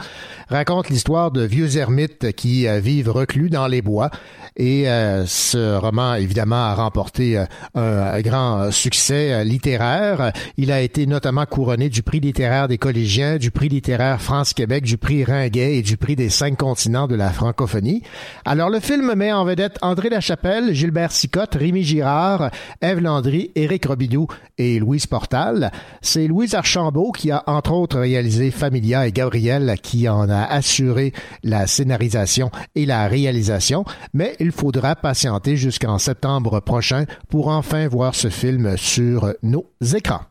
[0.49, 4.11] raconte l'histoire de vieux ermites qui euh, vivent reclus dans les bois.
[4.57, 10.33] Et euh, ce roman, évidemment, a remporté euh, un grand succès littéraire.
[10.57, 14.99] Il a été notamment couronné du prix littéraire des collégiens, du prix littéraire France-Québec, du
[14.99, 18.03] prix Ringuet et du prix des cinq continents de la francophonie.
[18.45, 22.51] Alors, le film met en vedette André Lachapelle, Gilbert Sicotte, Rémi Girard,
[22.81, 24.27] Ève Landry, Éric Robidoux
[24.59, 25.71] et Louise Portal.
[26.03, 31.13] C'est Louise Archambault qui a, entre autres, réalisé Familia et Gabriel qui en a assuré
[31.45, 38.17] la scénarisation et la réalisation, mais il faudra patienter jusqu'en septembre prochain pour enfin voir
[38.17, 40.23] ce film sur nos écrans.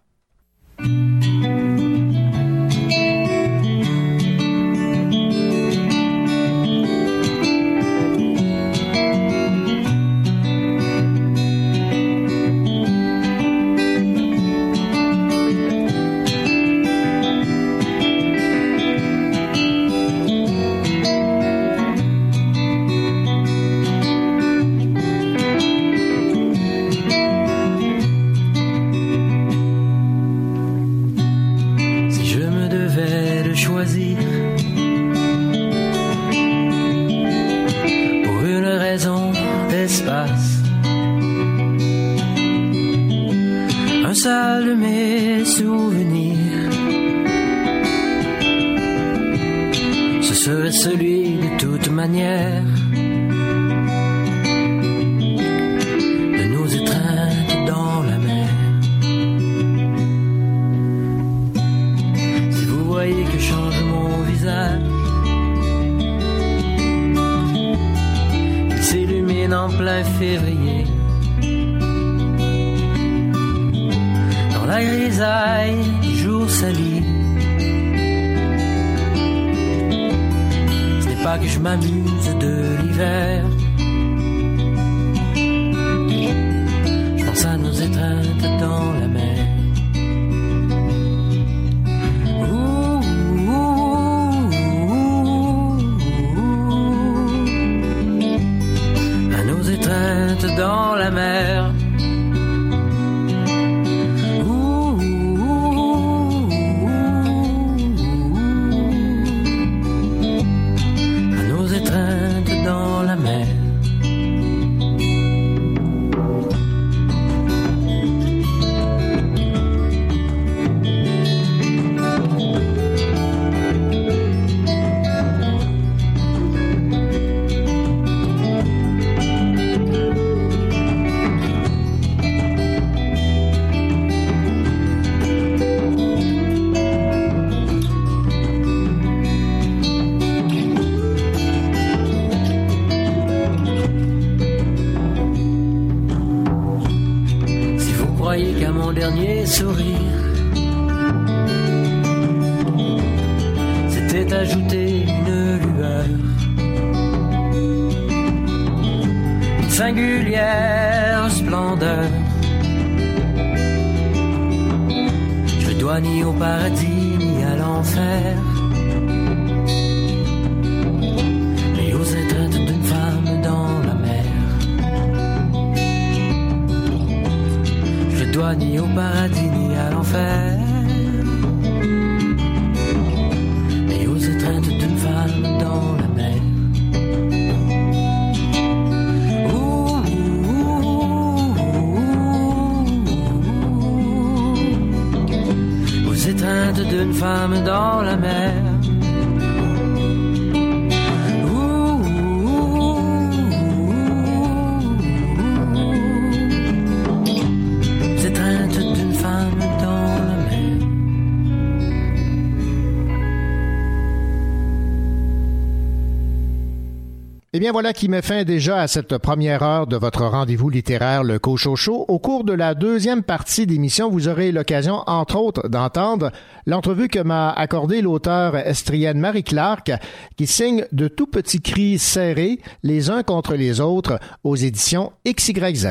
[217.66, 221.40] Bien, voilà qui met fin déjà à cette première heure de votre rendez-vous littéraire, le
[221.40, 222.06] Cochocho.
[222.08, 226.30] Au cours de la deuxième partie d'émission, vous aurez l'occasion, entre autres, d'entendre
[226.68, 229.92] l'entrevue que m'a accordée l'auteur estrienne Marie Clark,
[230.38, 235.88] qui signe de tout petits cris serrés, les uns contre les autres, aux éditions XYZ.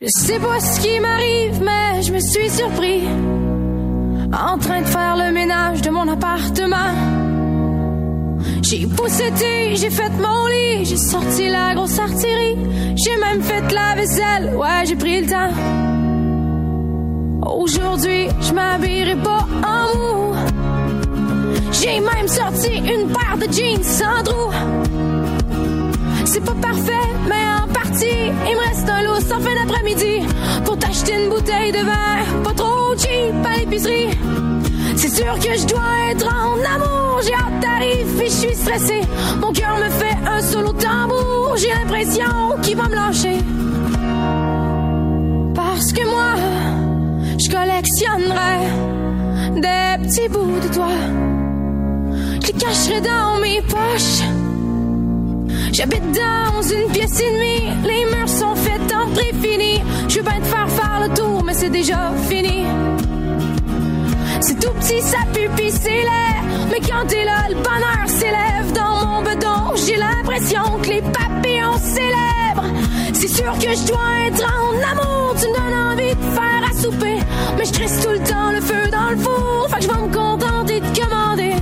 [0.00, 3.04] Je sais ce qui m'arrive, mais je me suis surpris
[4.32, 7.25] en train de faire le ménage de mon appartement.
[8.62, 12.56] J'ai pousseté, j'ai fait mon lit, j'ai sorti la grosse artillerie,
[12.96, 15.52] j'ai même fait la vaisselle, ouais, j'ai pris le temps.
[17.48, 20.34] Aujourd'hui, je m'habillerai pas en mou.
[21.72, 24.50] J'ai même sorti une paire de jeans sans trou.
[26.24, 30.26] C'est pas parfait, mais en partie, il me reste un lot sans fin d'après-midi
[30.64, 34.10] pour t'acheter une bouteille de vin, pas trop cheap à l'épicerie.
[34.96, 39.02] C'est sûr que je dois être en amour, j'ai hâte d'arriver et je suis stressée.
[39.38, 43.38] Mon cœur me fait un solo tambour, j'ai l'impression qu'il va me lâcher.
[45.54, 46.34] Parce que moi,
[47.38, 48.56] je collectionnerai
[49.60, 50.88] des petits bouts de toi.
[52.40, 54.22] Je les cacherai dans mes poches.
[55.72, 59.82] J'habite dans une pièce et demie, les murs sont faits en préfini.
[60.08, 62.64] Je veux bien te faire faire le tour, mais c'est déjà fini.
[64.40, 65.96] C'est tout petit, ça pue pis c'est.
[66.70, 69.74] Mais quand t'es là, le bonheur s'élève dans mon bedon.
[69.76, 72.70] J'ai l'impression que les papillons célèbrent.
[73.12, 75.34] C'est sûr que je dois être en amour.
[75.40, 77.18] Tu me donnes envie de faire à souper.
[77.56, 79.68] Mais je triste tout le temps le feu dans le four.
[79.70, 81.54] Fait que je vais me contenter de commander.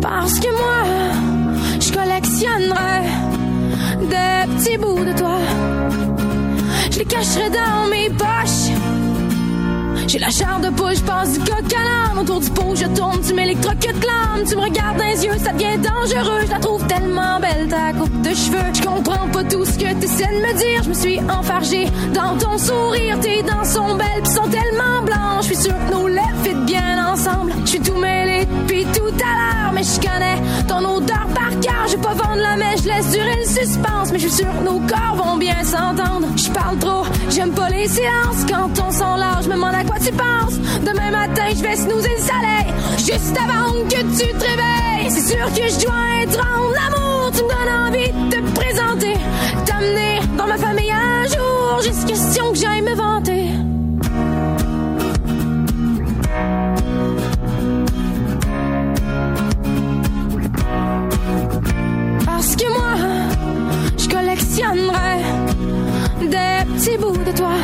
[0.00, 0.82] Parce que moi,
[1.80, 3.02] je collectionnerai
[4.00, 5.38] des petits bouts de toi.
[6.90, 8.95] Je les cacherai dans mes poches.
[10.08, 12.20] J'ai la chair de poule, je passe du coq à.
[12.20, 14.44] Autour du pot, je tourne, tu m'électrocutes l'âme.
[14.48, 16.40] Tu me regardes dans les yeux, ça devient dangereux.
[16.46, 18.72] Je la trouve tellement belle, ta coupe de cheveux.
[18.72, 20.82] Je comprends pas tout ce que t'essaies de me dire.
[20.84, 23.18] Je me suis enfargée dans ton sourire.
[23.20, 25.48] Tes dents sont belles, pis sont tellement blanches.
[25.48, 27.52] Je suis sûre que nos lèvres fit bien ensemble.
[27.64, 29.72] Je suis tout mêlé depuis tout à l'heure.
[29.74, 31.86] Mais je connais ton odeur par cœur.
[31.88, 34.12] Je vais pas vendre la mèche, je laisse durer le suspense.
[34.12, 36.28] Mais je suis sûre que nos corps vont bien s'entendre.
[36.36, 38.46] Je parle trop, j'aime pas les séances.
[38.48, 39.74] Quand on s'en large, je me demande
[40.04, 40.58] tu penses.
[40.80, 42.74] Demain matin, je vais snoozer le soleil.
[42.98, 45.10] Juste avant que tu te réveilles.
[45.10, 47.30] C'est sûr que je dois être en amour.
[47.32, 49.14] Tu me donnes envie de te présenter.
[49.64, 51.80] T'amener dans ma famille un jour.
[51.82, 53.50] Juste question que j'aille me vanter.
[62.24, 62.94] Parce que moi,
[63.96, 65.22] je collectionnerai
[66.20, 67.54] des petits bouts de toi.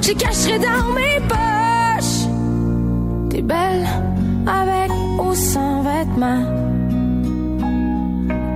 [0.00, 2.28] Je cacherai dans mes poches.
[3.30, 3.86] T'es belle
[4.46, 4.90] avec
[5.20, 6.46] ou sans vêtements.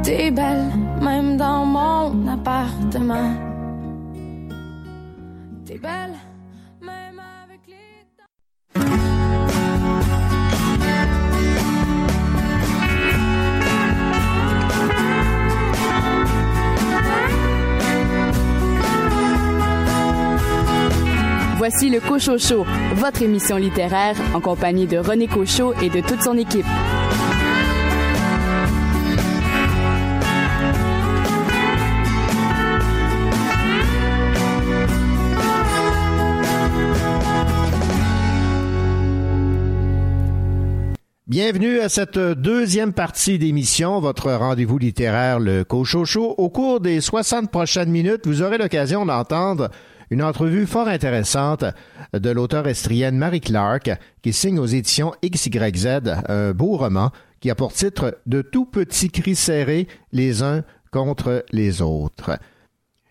[0.03, 0.71] T'es belle
[1.03, 3.35] même dans mon appartement.
[5.67, 6.17] T'es belle
[21.65, 26.37] Voici le Cochocho, votre émission littéraire en compagnie de René Cochot et de toute son
[26.37, 26.67] équipe.
[41.29, 46.35] Bienvenue à cette deuxième partie d'émission, votre rendez-vous littéraire, le Cochocho.
[46.39, 49.71] Au cours des 60 prochaines minutes, vous aurez l'occasion d'entendre
[50.13, 51.65] une entrevue fort intéressante
[52.13, 53.91] de l'auteur estrienne Marie Clark,
[54.21, 57.11] qui signe aux éditions XYZ un beau roman
[57.41, 62.39] qui a pour titre De tout petits cris serrés les uns contre les autres.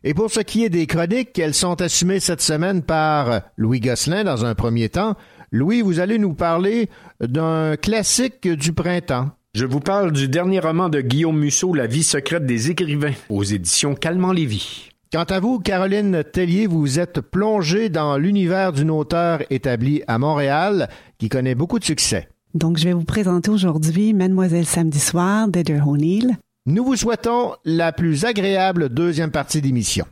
[0.04, 4.24] Et pour ce qui est des chroniques, elles sont assumées cette semaine par Louis Gosselin
[4.24, 5.16] dans un premier temps.
[5.52, 6.88] Louis, vous allez nous parler
[7.20, 9.32] d'un classique du printemps.
[9.56, 13.44] Je vous parle du dernier roman de Guillaume Musso, La vie secrète des écrivains, aux
[13.44, 14.91] éditions Calmant Lévy.
[15.14, 20.88] Quant à vous, Caroline Tellier, vous êtes plongée dans l'univers d'une auteure établie à Montréal
[21.18, 22.30] qui connaît beaucoup de succès.
[22.54, 26.38] Donc, je vais vous présenter aujourd'hui Mademoiselle Samedi Soir d'Edgar O'Neill.
[26.66, 30.06] Nous vous souhaitons la plus agréable deuxième partie d'émission.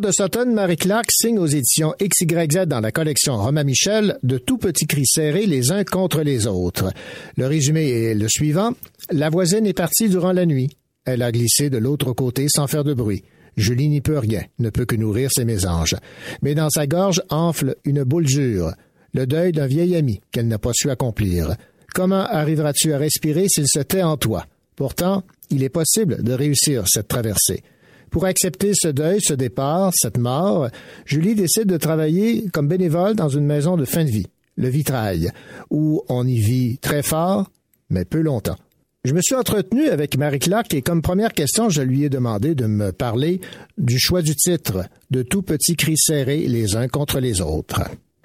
[0.00, 4.56] De Sutton, Marie Clark, signe aux éditions XYZ dans la collection Romain Michel de tout
[4.56, 6.92] petits cris serrés les uns contre les autres.
[7.36, 8.74] Le résumé est le suivant.
[9.10, 10.70] La voisine est partie durant la nuit.
[11.04, 13.24] Elle a glissé de l'autre côté sans faire de bruit.
[13.56, 15.96] Julie n'y peut rien, ne peut que nourrir ses mésanges.
[16.42, 18.72] Mais dans sa gorge enfle une boule dure,
[19.14, 21.56] le deuil d'un vieil ami qu'elle n'a pas su accomplir.
[21.92, 24.46] Comment arriveras-tu à respirer s'il se tait en toi?
[24.76, 27.64] Pourtant, il est possible de réussir cette traversée.
[28.10, 30.68] Pour accepter ce deuil, ce départ, cette mort,
[31.04, 35.30] Julie décide de travailler comme bénévole dans une maison de fin de vie, le vitrail,
[35.70, 37.50] où on y vit très fort,
[37.90, 38.56] mais peu longtemps.
[39.04, 42.54] Je me suis entretenu avec Marie Clark et comme première question, je lui ai demandé
[42.54, 43.40] de me parler
[43.78, 47.82] du choix du titre, de tout petits cris serrés les uns contre les autres.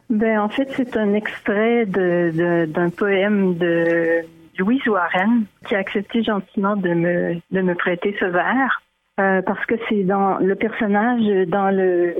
[0.09, 4.25] Ben, en fait, c'est un extrait d'un poème de
[4.59, 8.82] Louise Warren qui a accepté gentiment de me, prêter ce vers
[9.19, 12.15] euh, parce que c'est dans le personnage dans le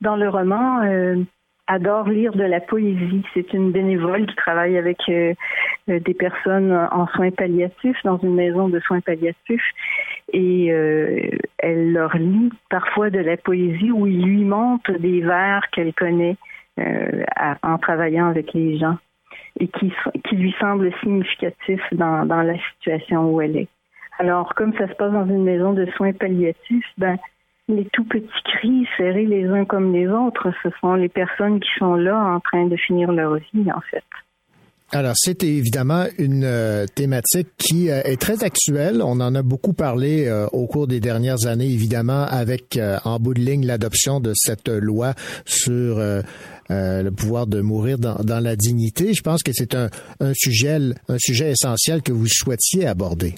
[0.00, 1.16] dans le roman euh,
[1.66, 3.24] adore lire de la poésie.
[3.32, 5.32] C'est une bénévole qui travaille avec euh,
[5.88, 9.64] euh, des personnes en soins palliatifs dans une maison de soins palliatifs
[10.32, 15.62] et euh, elle leur lit parfois de la poésie où il lui montre des vers
[15.72, 16.36] qu'elle connaît
[16.76, 18.98] à- en travaillant avec les gens
[19.60, 19.92] et qui,
[20.28, 23.68] qui lui semblent significatifs dans, dans la situation où elle est.
[24.18, 27.16] Alors, comme ça se passe dans une maison de soins palliatifs, ben,
[27.68, 31.70] les tout petits cris serrés les uns comme les autres, ce sont les personnes qui
[31.78, 34.04] sont là en train de finir leur vie, en fait.
[34.92, 39.02] Alors, c'est évidemment une euh, thématique qui euh, est très actuelle.
[39.02, 43.34] On en a beaucoup parlé euh, au cours des dernières années, évidemment, avec en bout
[43.34, 45.14] de ligne l'adoption de cette loi
[45.46, 45.98] sur
[46.68, 49.14] le pouvoir de mourir dans, la dignité.
[49.14, 49.88] Je pense que c'est un
[50.34, 53.34] sujet essentiel que vous souhaitiez aborder.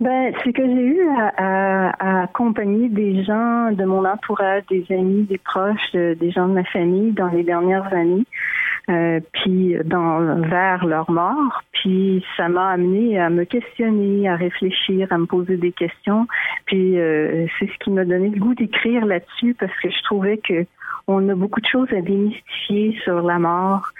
[0.00, 4.84] Ben, c'est que j'ai eu à, à- à accompagner des gens de mon entourage, des
[4.90, 8.24] amis, des proches, euh, des gens de ma famille dans les dernières années,
[8.90, 11.62] euh, puis dans vers leur mort.
[11.72, 16.26] Puis ça m'a amené à me questionner, à réfléchir, à me poser des questions.
[16.66, 20.38] Puis euh, c'est ce qui m'a donné le goût d'écrire là-dessus parce que je trouvais
[20.38, 20.66] que
[21.06, 23.92] on a beaucoup de choses à démystifier sur la mort.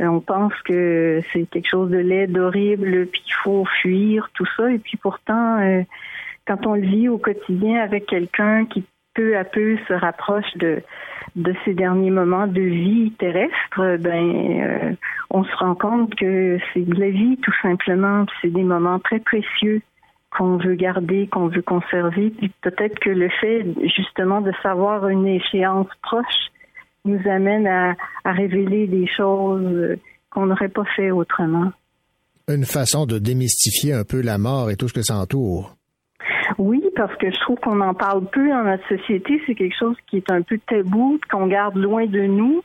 [0.00, 4.46] Euh, On pense que c'est quelque chose de laid, d'horrible, puis qu'il faut fuir, tout
[4.56, 4.70] ça.
[4.70, 5.82] Et puis pourtant, euh,
[6.46, 8.84] quand on le vit au quotidien avec quelqu'un qui
[9.14, 10.82] peu à peu se rapproche de
[11.34, 14.92] de ces derniers moments de vie terrestre, ben euh,
[15.28, 18.24] on se rend compte que c'est de la vie tout simplement.
[18.40, 19.82] C'est des moments très précieux
[20.30, 22.30] qu'on veut garder, qu'on veut conserver.
[22.30, 26.50] Puis peut-être que le fait justement de savoir une échéance proche
[27.06, 27.94] nous amène à,
[28.24, 29.96] à révéler des choses euh,
[30.30, 31.72] qu'on n'aurait pas fait autrement.
[32.48, 35.76] Une façon de démystifier un peu la mort et tout ce que ça entoure.
[36.58, 39.40] Oui, parce que je trouve qu'on en parle peu dans notre société.
[39.46, 42.62] C'est quelque chose qui est un peu tabou, qu'on garde loin de nous,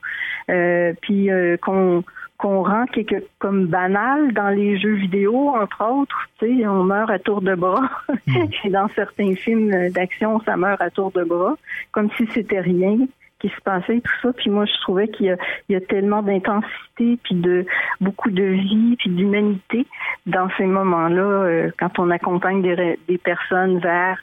[0.50, 2.04] euh, puis euh, qu'on
[2.38, 6.28] qu'on rend quelque comme banal dans les jeux vidéo, entre autres.
[6.40, 7.88] Tu sais, on meurt à tour de bras.
[8.64, 11.56] Et dans certains films d'action, ça meurt à tour de bras,
[11.92, 12.98] comme si c'était rien
[13.42, 14.34] qui se passait tout ça.
[14.34, 15.36] Puis moi, je trouvais qu'il
[15.70, 17.66] y a, tellement d'intensité, puis de
[18.00, 19.88] beaucoup de vie, puis d'humanité
[20.28, 24.18] dans ces moments-là, euh, quand on accompagne des, personnes vers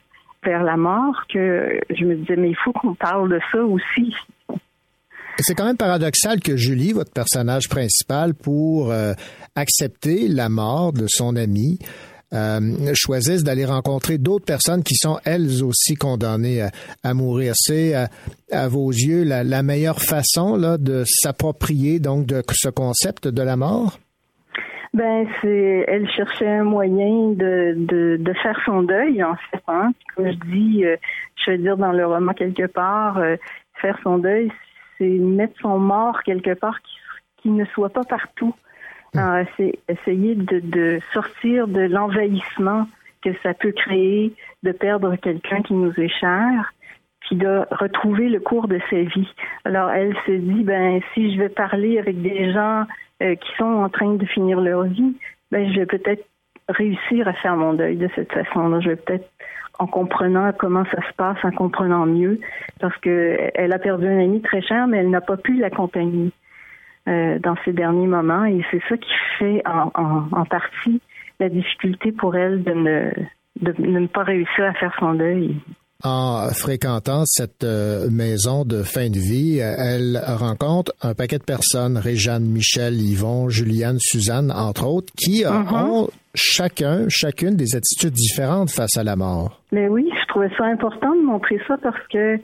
[0.44, 4.14] vers la mort, que je me disais, mais il faut qu'on parle de ça aussi.
[4.50, 9.14] Et C'est quand même paradoxal que Julie, votre personnage principal, pour euh,
[9.56, 11.80] accepter la mort de son ami,
[12.32, 16.66] euh, choisisse d'aller rencontrer d'autres personnes qui sont elles aussi condamnées
[17.02, 17.52] à, mourir.
[17.56, 18.08] C'est à,
[18.52, 23.98] à vos yeux la, meilleure façon de s'approprier donc ce concept de la mort?
[24.94, 29.62] Ben, c'est, elle cherchait un moyen de, faire son deuil, en fait.
[29.68, 29.92] Hein.
[30.14, 30.96] Comme je dis, euh,
[31.36, 33.36] je veux dire dans le roman quelque part, euh,
[33.80, 34.50] faire son deuil,
[34.96, 36.78] c'est mettre son mort quelque part
[37.42, 38.54] qui ne soit pas partout.
[39.16, 42.86] Alors, c'est essayer de, de sortir de l'envahissement
[43.22, 44.32] que ça peut créer,
[44.62, 46.72] de perdre quelqu'un qui nous est cher,
[47.20, 49.28] puis de retrouver le cours de sa vie.
[49.64, 52.84] Alors, elle se dit, ben, si je vais parler avec des gens
[53.22, 55.16] euh, qui sont en train de finir leur vie,
[55.50, 56.24] ben, je vais peut-être
[56.68, 58.80] réussir à faire mon deuil de cette façon-là.
[58.80, 59.28] Je vais peut-être
[59.78, 62.40] en comprenant comment ça se passe, en comprenant mieux,
[62.80, 66.32] parce que elle a perdu un ami très cher, mais elle n'a pas pu l'accompagner
[67.08, 71.00] euh, dans ces derniers moments, et c'est ça qui fait en, en, en partie
[71.40, 73.10] la difficulté pour elle de ne,
[73.62, 75.56] de ne pas réussir à faire son deuil.
[76.04, 81.96] En fréquentant cette euh, maison de fin de vie, elle rencontre un paquet de personnes,
[81.98, 85.72] Réjeanne, Michel, Yvon, Juliane, Suzanne, entre autres, qui Mhm.
[85.74, 89.60] ont chacun, chacune des attitudes différentes face à la mort.
[89.72, 92.36] Mais oui, je trouvais ça important de montrer ça parce que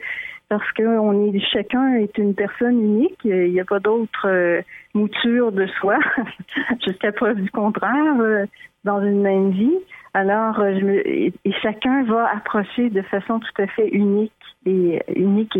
[0.59, 3.18] parce que on est chacun est une personne unique.
[3.24, 4.62] Il n'y a pas d'autre euh,
[4.94, 5.98] mouture de soi
[6.86, 8.46] jusqu'à preuve du contraire euh,
[8.84, 9.78] dans une même vie.
[10.12, 14.32] Alors, euh, je me, et, chacun va approcher de façon tout à fait unique
[14.64, 15.59] et unique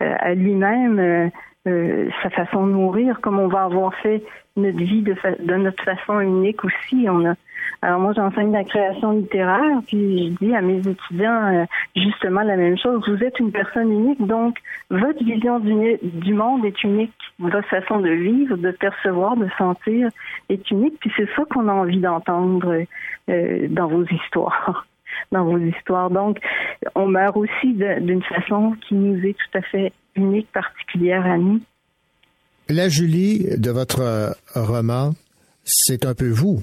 [0.00, 1.30] à lui-même
[1.64, 4.22] sa façon de mourir, comme on va avoir fait
[4.56, 7.06] notre vie de, fa- de notre façon unique aussi.
[7.08, 7.34] On a,
[7.80, 11.64] alors moi, j'enseigne la création littéraire, puis je dis à mes étudiants euh,
[11.94, 13.02] justement la même chose.
[13.06, 14.58] Vous êtes une personne unique, donc
[14.90, 17.12] votre vision du, monde est unique.
[17.38, 20.08] Votre façon de vivre, de percevoir, de sentir
[20.48, 20.98] est unique.
[20.98, 22.84] Puis c'est ça qu'on a envie d'entendre
[23.28, 24.86] euh, dans vos histoires.
[25.32, 26.10] Dans vos histoires.
[26.10, 26.38] Donc,
[26.94, 31.60] on meurt aussi d'une façon qui nous est tout à fait unique, particulière à nous.
[32.68, 35.14] La Julie de votre euh, roman,
[35.64, 36.62] c'est un peu vous.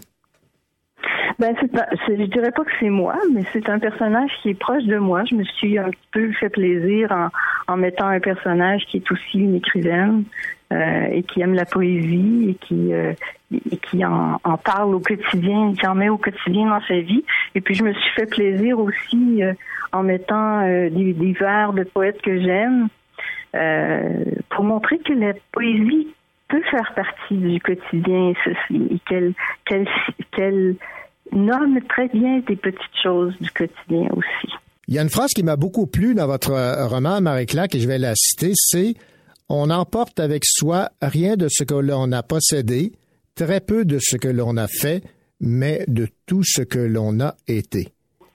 [1.37, 4.83] Ben, pas, je dirais pas que c'est moi, mais c'est un personnage qui est proche
[4.83, 5.23] de moi.
[5.29, 7.29] Je me suis un petit peu fait plaisir en,
[7.73, 10.23] en mettant un personnage qui est aussi une écrivaine
[10.71, 13.13] euh, et qui aime la poésie et qui euh,
[13.51, 17.23] et qui en, en parle au quotidien, qui en met au quotidien dans sa vie.
[17.53, 19.53] Et puis je me suis fait plaisir aussi euh,
[19.91, 22.87] en mettant euh, des, des vers de poètes que j'aime
[23.55, 26.07] euh, pour montrer que la poésie
[26.47, 28.33] peut faire partie du quotidien
[28.71, 29.33] et qu'elle
[29.65, 29.87] qu'elle
[30.31, 30.75] qu'elle
[31.31, 34.53] nomme très bien des petites choses du quotidien aussi.
[34.87, 37.79] Il y a une phrase qui m'a beaucoup plu dans votre euh, roman, Marie-Claire, et
[37.79, 38.93] je vais la citer, c'est
[39.49, 42.91] On emporte avec soi rien de ce que l'on a possédé,
[43.35, 45.03] très peu de ce que l'on a fait,
[45.41, 47.89] mais de tout ce que l'on a été.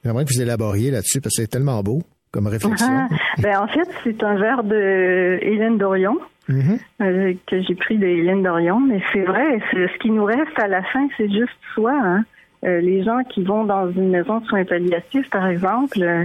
[0.05, 2.03] J'aimerais que vous élaboriez là-dessus parce que c'est tellement beau
[2.33, 2.87] comme réflexion.
[2.89, 3.09] Ah,
[3.39, 6.17] ben, en fait, c'est un vers de Hélène Dorion.
[6.49, 6.79] Mhm.
[7.03, 10.67] euh, que j'ai pris de Hélène Dorion, mais c'est vrai, ce qui nous reste à
[10.67, 11.93] la fin, c'est juste soi.
[11.93, 12.25] Hein?
[12.65, 16.25] Euh, les gens qui vont dans une maison de soins palliatifs, par exemple, euh,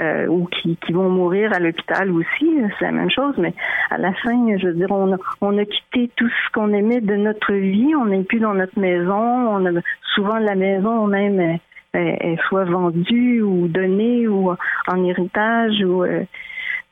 [0.00, 3.34] euh, ou qui, qui vont mourir à l'hôpital aussi, c'est la même chose.
[3.38, 3.54] Mais
[3.90, 7.00] à la fin, je veux dire, on a, on a quitté tout ce qu'on aimait
[7.00, 7.94] de notre vie.
[7.94, 9.14] On n'est plus dans notre maison.
[9.14, 9.80] On a
[10.14, 11.58] souvent la maison même
[11.96, 14.50] est soit vendue ou donnée ou
[14.88, 16.24] en héritage ou euh,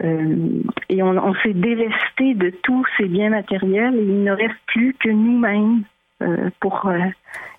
[0.05, 0.36] euh,
[0.89, 4.94] et on, on s'est délesté de tous ces biens matériels et il ne reste plus
[4.98, 5.82] que nous-mêmes
[6.61, 6.99] pour euh,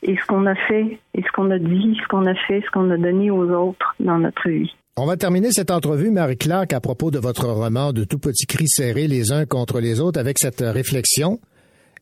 [0.03, 2.71] et ce qu'on a fait, et ce qu'on a dit, ce qu'on a fait, ce
[2.71, 4.71] qu'on a donné aux autres dans notre vie.
[4.95, 8.67] On va terminer cette entrevue, Marie-Clark, à propos de votre roman de tout petits cris
[8.67, 11.39] serrés les uns contre les autres avec cette réflexion.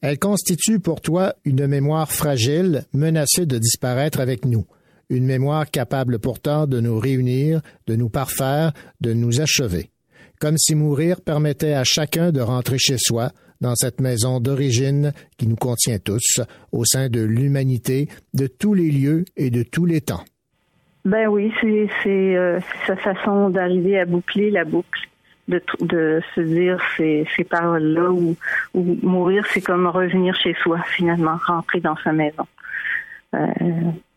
[0.02, 4.66] Elle constitue pour toi une mémoire fragile, menacée de disparaître avec nous.
[5.10, 9.90] Une mémoire capable pourtant de nous réunir, de nous parfaire, de nous achever.
[10.40, 13.30] Comme si mourir permettait à chacun de rentrer chez soi,
[13.62, 18.92] dans cette maison d'origine qui nous contient tous, au sein de l'humanité, de tous les
[18.92, 20.24] lieux et de tous les temps.
[21.06, 25.08] Ben oui, c'est euh, sa façon d'arriver à boucler la boucle,
[25.48, 28.36] de, de se dire ces, paroles-là où
[28.76, 32.46] mourir, c'est comme revenir chez soi finalement, rentrer dans sa maison.
[33.34, 33.48] Euh,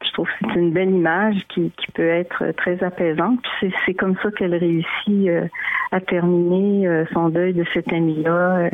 [0.04, 3.40] je trouve que c'est une belle image qui, peut être très apaisante.
[3.86, 5.46] C'est, comme ça qu'elle réussit euh,
[5.90, 8.68] à terminer son deuil de cet ami-là,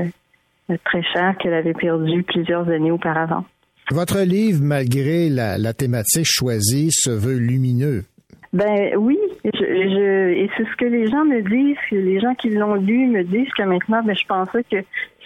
[0.78, 3.44] très cher qu'elle avait perdu plusieurs années auparavant.
[3.90, 8.04] Votre livre, malgré la, la thématique choisie, se veut lumineux.
[8.52, 12.34] Ben oui, je, je, et c'est ce que les gens me disent, que les gens
[12.34, 14.78] qui l'ont lu me disent que maintenant, ben, je pensais que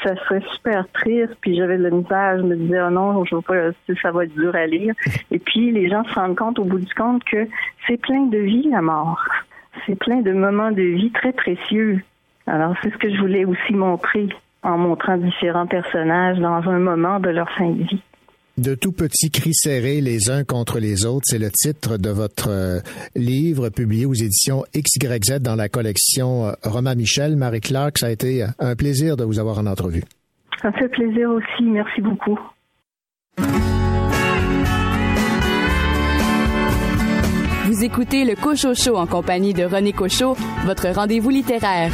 [0.03, 3.35] ça serait super triste, puis j'avais de la misère, je me disais, oh non, je
[3.35, 3.71] veux pas,
[4.03, 4.95] ça va être dur à lire.
[5.31, 7.47] Et puis les gens se rendent compte au bout du compte que
[7.87, 9.25] c'est plein de vie, la mort.
[9.87, 12.03] C'est plein de moments de vie très précieux.
[12.47, 14.29] Alors c'est ce que je voulais aussi montrer
[14.65, 18.03] en montrant différents personnages dans un moment de leur fin de vie.
[18.57, 22.51] De tout petits cris serrés les uns contre les autres, c'est le titre de votre
[22.51, 22.79] euh,
[23.17, 27.37] livre publié aux éditions XYZ dans la collection euh, Romain Michel.
[27.37, 30.05] Marie Clark, ça a été un plaisir de vous avoir en entrevue.
[30.63, 31.65] Ça me fait plaisir aussi.
[31.65, 32.39] Merci beaucoup.
[37.67, 41.91] Vous écoutez le Cocho Show en compagnie de René Cocho, votre rendez-vous littéraire.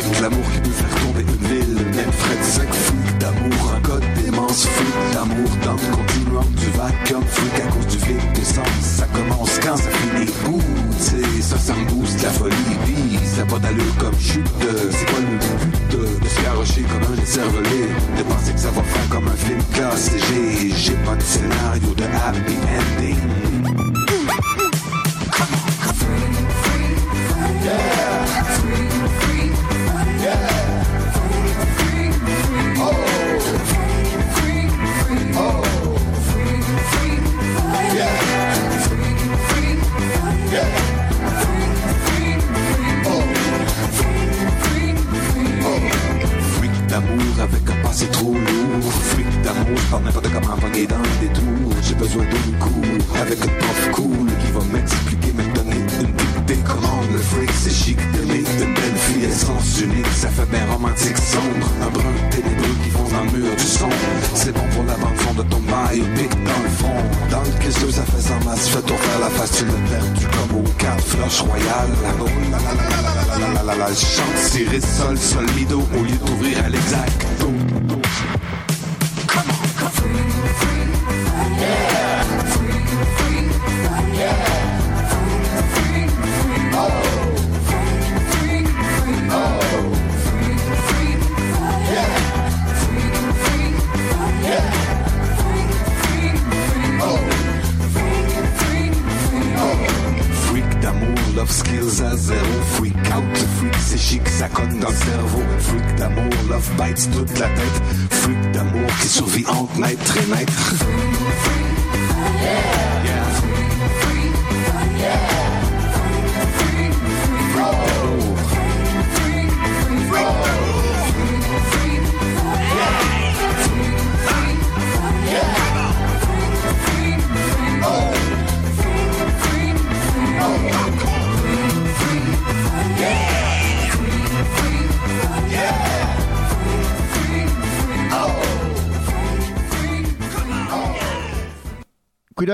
[0.00, 4.04] Grec L'amour qui peut faire tomber une ville Même Fred 5 Freak d'amour, un code
[4.22, 9.06] démence Freak d'amour dans le continuum du vacuum Freak à cause du vide d'essence Ça
[9.06, 10.30] commence quand ça finit.
[10.48, 10.60] Ouh,
[10.98, 12.54] c'est ça, ça me la folie
[12.84, 14.46] Puis ça pas d'allure comme chute
[14.90, 18.70] C'est quoi le but de, de se garrocher comme un cervelé De penser que ça
[18.70, 20.18] va faire comme un film classé
[20.76, 23.16] J'ai, pas de scénario de happy ending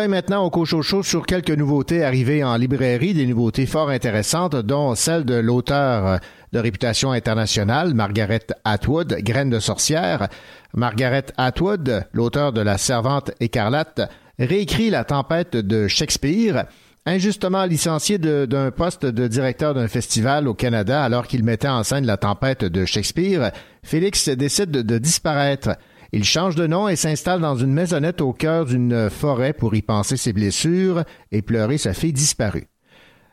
[0.08, 5.24] maintenant au Cochocho sur quelques nouveautés arrivées en librairie, des nouveautés fort intéressantes, dont celle
[5.24, 6.20] de l'auteur
[6.52, 10.28] de réputation internationale, Margaret Atwood, Graine de sorcière.
[10.74, 16.64] Margaret Atwood, l'auteur de La Servante écarlate, réécrit la tempête de Shakespeare,
[17.06, 22.06] injustement licencié d'un poste de directeur d'un festival au Canada alors qu'il mettait en scène
[22.06, 23.52] la tempête de Shakespeare,
[23.82, 25.70] Félix décide de disparaître.
[26.14, 29.80] Il change de nom et s'installe dans une maisonnette au cœur d'une forêt pour y
[29.80, 32.68] penser ses blessures et pleurer sa fille disparue.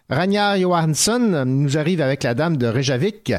[0.10, 3.34] Ragnar Johansson nous arrive avec la dame de Reykjavik.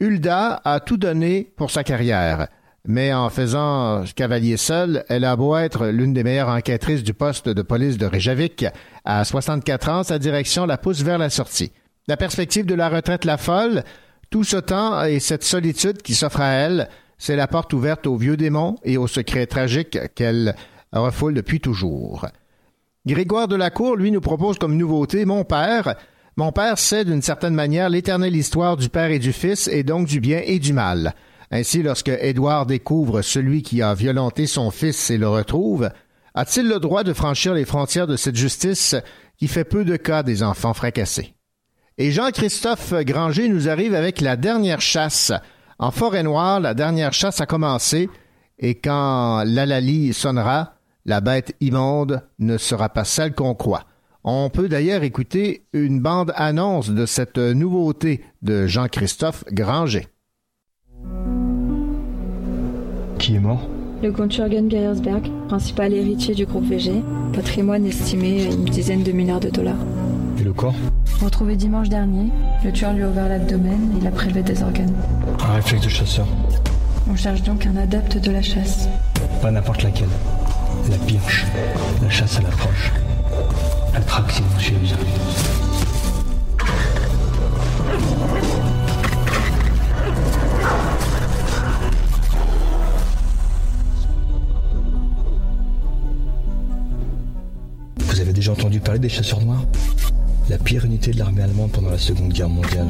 [0.00, 2.48] Hulda a tout donné pour sa carrière,
[2.88, 7.50] mais en faisant cavalier seul, elle a beau être l'une des meilleures enquêtrices du poste
[7.50, 8.64] de police de Reykjavik.
[9.04, 11.72] À 64 ans, sa direction la pousse vers la sortie.
[12.08, 13.84] La perspective de la retraite la folle,
[14.30, 16.88] tout ce temps et cette solitude qui s'offre à elle,
[17.22, 20.56] c'est la porte ouverte aux vieux démons et aux secrets tragiques qu'elle
[20.92, 22.26] refoule depuis toujours.
[23.06, 25.94] Grégoire de la Cour, lui, nous propose comme nouveauté Mon Père.
[26.34, 30.08] Mon Père, c'est d'une certaine manière l'éternelle histoire du Père et du Fils, et donc
[30.08, 31.14] du bien et du mal.
[31.52, 35.90] Ainsi, lorsque Édouard découvre celui qui a violenté son fils et le retrouve,
[36.34, 38.96] a-t-il le droit de franchir les frontières de cette justice
[39.38, 41.34] qui fait peu de cas des enfants fracassés?
[41.98, 45.32] Et Jean-Christophe Granger nous arrive avec la dernière chasse.
[45.78, 48.08] En forêt noire, la dernière chasse a commencé,
[48.58, 50.74] et quand l'alali sonnera,
[51.04, 53.84] la bête immonde ne sera pas celle qu'on croit.
[54.24, 60.06] On peut d'ailleurs écouter une bande annonce de cette nouveauté de Jean-Christophe Granger.
[63.18, 63.68] Qui est mort?
[64.02, 69.12] Le comte Jürgen Geiersberg, principal héritier du groupe VG, patrimoine estimé à une dizaine de
[69.12, 69.76] milliards de dollars.
[70.40, 70.74] Et le corps?
[71.22, 72.32] Retrouvé dimanche dernier,
[72.64, 74.92] le tueur lui a ouvert l'abdomen et il a prélevé des organes.
[75.38, 76.26] Un réflexe de chasseur.
[77.08, 78.88] On cherche donc un adepte de la chasse.
[79.40, 80.08] Pas n'importe laquelle
[80.90, 81.46] la pirche,
[82.02, 82.90] la chasse à l'approche.
[83.94, 84.78] Attraction chez les
[97.96, 99.62] Vous avez déjà entendu parler des chasseurs noirs?
[100.50, 102.88] La pire unité de l'armée allemande pendant la Seconde Guerre mondiale.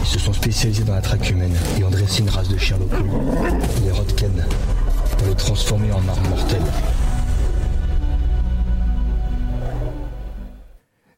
[0.00, 2.78] Ils se sont spécialisés dans la traque humaine et ont dressé une race de chiens
[2.78, 3.04] locaux,
[3.84, 4.30] les Rodken,
[5.18, 6.62] pour les transformer en armes mortelles.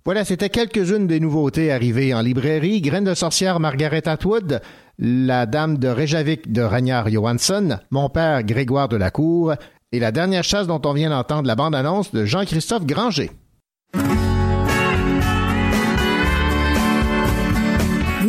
[0.04, 2.80] Voilà, c'était quelques-unes des nouveautés arrivées en librairie.
[2.80, 4.60] Graine de sorcière Margaret Atwood,
[4.98, 9.54] La Dame de Reykjavik de Ragnar Johansson, Mon père Grégoire de la Cour
[9.92, 13.30] et la dernière chasse dont on vient d'entendre la bande-annonce de Jean-Christophe Granger.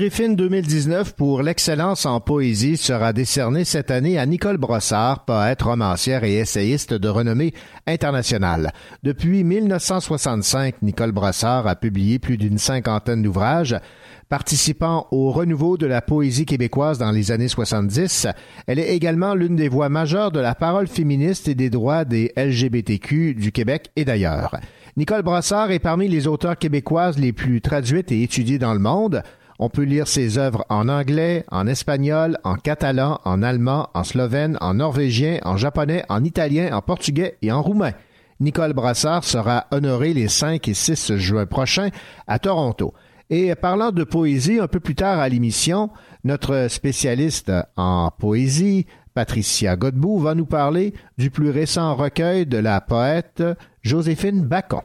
[0.00, 6.24] Griffin 2019 pour l'excellence en poésie sera décerné cette année à Nicole Brossard, poète, romancière
[6.24, 7.52] et essayiste de renommée
[7.86, 8.72] internationale.
[9.02, 13.76] Depuis 1965, Nicole Brossard a publié plus d'une cinquantaine d'ouvrages.
[14.30, 18.26] Participant au renouveau de la poésie québécoise dans les années 70,
[18.66, 22.32] elle est également l'une des voix majeures de la parole féministe et des droits des
[22.38, 24.58] LGBTQ du Québec et d'ailleurs.
[24.96, 29.22] Nicole Brossard est parmi les auteurs québécoises les plus traduites et étudiées dans le monde.
[29.62, 34.56] On peut lire ses œuvres en anglais, en espagnol, en catalan, en allemand, en slovène,
[34.62, 37.92] en norvégien, en japonais, en italien, en portugais et en roumain.
[38.40, 41.90] Nicole Brassard sera honorée les 5 et 6 juin prochains
[42.26, 42.94] à Toronto.
[43.28, 45.90] Et parlant de poésie, un peu plus tard à l'émission,
[46.24, 52.80] notre spécialiste en poésie, Patricia Godbout, va nous parler du plus récent recueil de la
[52.80, 53.44] poète
[53.82, 54.80] Joséphine Bacon.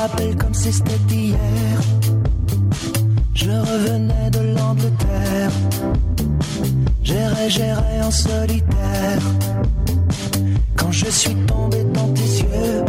[0.00, 1.78] Rappelle comme si c'était hier.
[3.34, 5.52] Je revenais de l'Angleterre.
[7.02, 9.22] J'irai, j'irai en solitaire.
[10.76, 12.84] Quand je suis tombé dans tes yeux,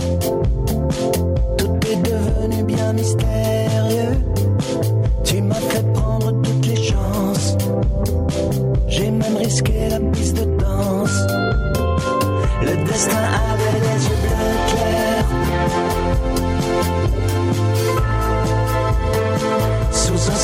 [1.57, 4.15] tout est devenu bien mystérieux.
[5.25, 7.57] Tu m'as fait prendre toutes les chances.
[8.87, 11.17] J'ai même risqué la piste de danse.
[12.61, 13.70] Le destin avait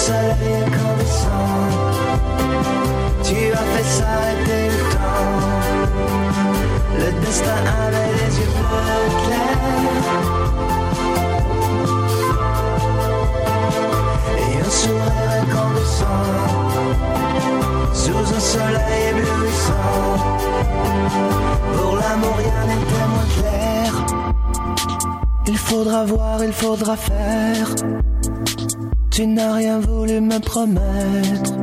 [0.08, 1.52] Un soleil incandescent,
[3.24, 5.36] tu as fait s'arrêter le temps.
[6.98, 9.66] Le destin avait les yeux bleus clairs.
[14.38, 16.28] Et un sourire incandescent,
[17.94, 20.08] sous un soleil éblouissant.
[21.76, 23.90] Pour l'amour, rien n'était moins clair.
[25.48, 27.68] Il faudra voir, il faudra faire.
[29.18, 31.54] Tu n'as rien voulu me promettre.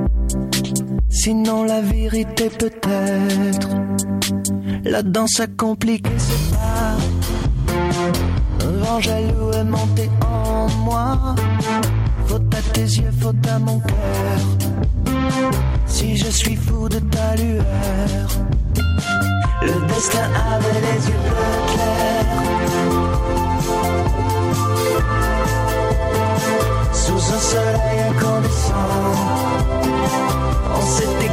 [1.09, 3.69] Sinon, la vérité peut-être.
[4.83, 6.97] La danse a compliqué ses pas.
[8.67, 11.37] Un vent jaloux est monté en moi.
[12.27, 14.41] Faute à tes yeux, faute à mon cœur.
[15.87, 18.29] Si je suis fou de ta lueur.
[19.63, 21.94] Le destin avait les yeux bleus clairs.
[27.35, 28.75] Sous un soleil incandescent,
[30.73, 31.24] on s'est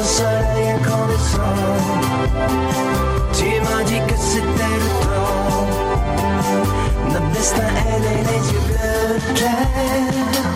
[0.00, 1.56] Sous un soleil incandescent,
[3.34, 5.66] tu m'as dit que c'était le temps.
[7.12, 10.48] Notre destin est né les yeux bleus clairs.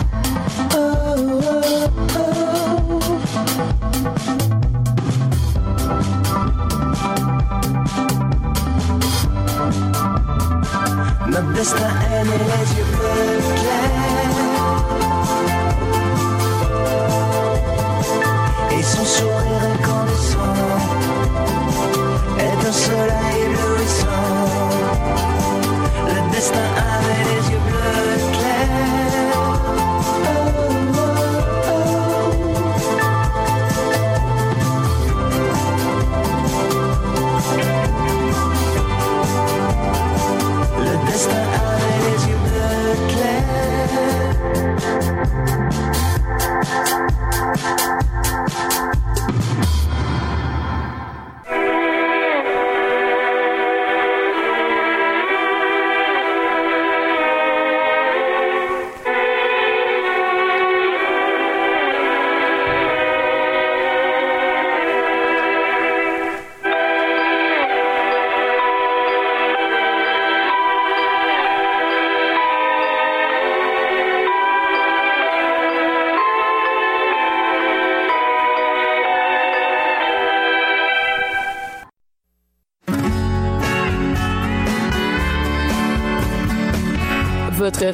[0.73, 0.85] Oh,
[1.29, 1.61] oh,
[2.17, 2.29] oh.
[11.27, 14.24] Notre destin est né les yeux bleus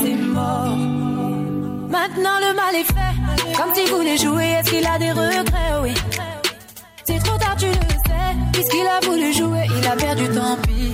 [0.00, 0.76] C'est mort.
[1.88, 5.94] Maintenant le mal est fait, comme s'il voulait jouer, est-ce qu'il a des regrets, oui.
[7.04, 10.92] C'est trop tard, tu le sais, puisqu'il a voulu jouer, il a perdu, tant pis.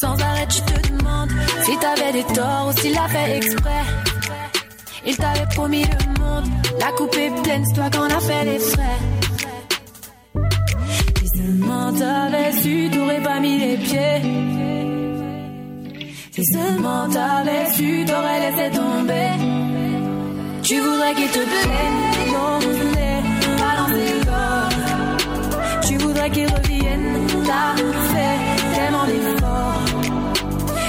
[0.00, 1.30] Sans arrêt, tu te demandes
[1.64, 3.84] si t'avais des torts ou s'il l'a fait exprès.
[5.06, 6.46] Il t'avait promis le monde,
[6.78, 9.13] la coupe est c'est toi qu'on a fait les frais.
[16.44, 19.30] Si seulement t'avais su, t'aurais laissé tomber.
[20.62, 21.90] Tu voudrais qu'il te plaît,
[22.32, 22.58] non,
[23.78, 24.68] dans tes corps.
[25.86, 27.76] Tu voudrais qu'il revienne, t'as
[28.12, 28.36] fait
[28.74, 29.84] tellement d'efforts.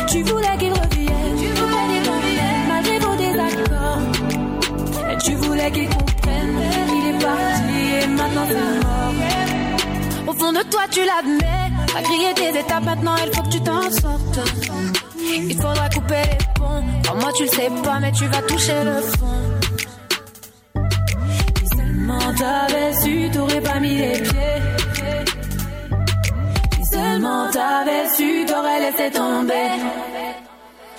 [0.10, 4.02] Tu voulais qu'il revienne, tu voulais qu'il revienne, malgré vos désaccords.
[5.11, 6.56] Et tu voulais qu'il comprenne,
[6.98, 9.14] il est parti et maintenant c'est mort.
[10.27, 13.61] Au fond de toi, tu l'admets, t'as grillé tes étapes, maintenant il faut que tu
[13.61, 15.05] t'en sortes.
[15.27, 16.84] Il faudra couper les ponts,
[17.19, 19.41] moi tu le sais pas, mais tu vas toucher le fond.
[21.60, 24.61] Si seulement t'avais su, t'aurais pas mis les pieds.
[26.73, 29.69] Si seulement t'avais su, t'aurais laissé tomber.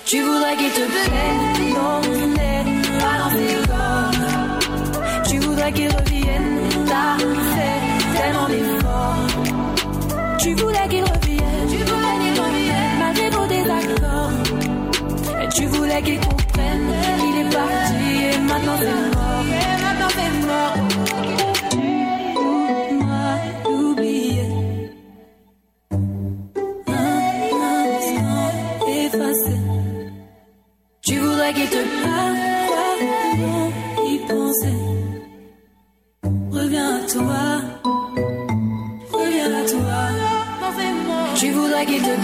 [0.05, 2.01] Tu voudrais qu'il te plaît, non,
[2.35, 2.63] n'est
[2.99, 3.31] pas dans
[3.67, 5.23] corps.
[5.29, 10.37] Tu voudrais qu'il revienne, t'as fait tellement d'efforts.
[10.39, 11.16] Tu voulais qu'il revienne,
[15.97, 16.93] Comprenne,
[17.27, 19.45] il est parti et maintenant c'est mort.
[19.49, 20.27] Et maintenant.
[31.01, 31.15] Tu
[31.53, 32.37] qu'il te parle,
[34.27, 34.77] penser.
[36.51, 37.43] Reviens à toi,
[39.13, 39.99] reviens à toi.
[41.35, 42.15] Tu voudrais qu'il te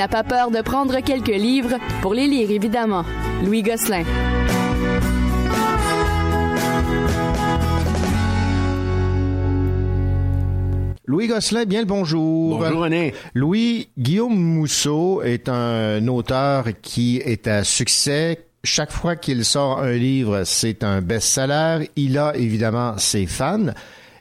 [0.00, 3.04] n'a pas peur de prendre quelques livres pour les lire, évidemment.
[3.44, 4.02] Louis Gosselin.
[11.04, 12.60] Louis Gosselin, bien le bonjour.
[12.60, 13.12] Bonjour, René.
[13.34, 18.46] Louis, Guillaume Mousseau est un auteur qui est à succès.
[18.64, 21.90] Chaque fois qu'il sort un livre, c'est un best-seller.
[21.96, 23.74] Il a évidemment ses fans.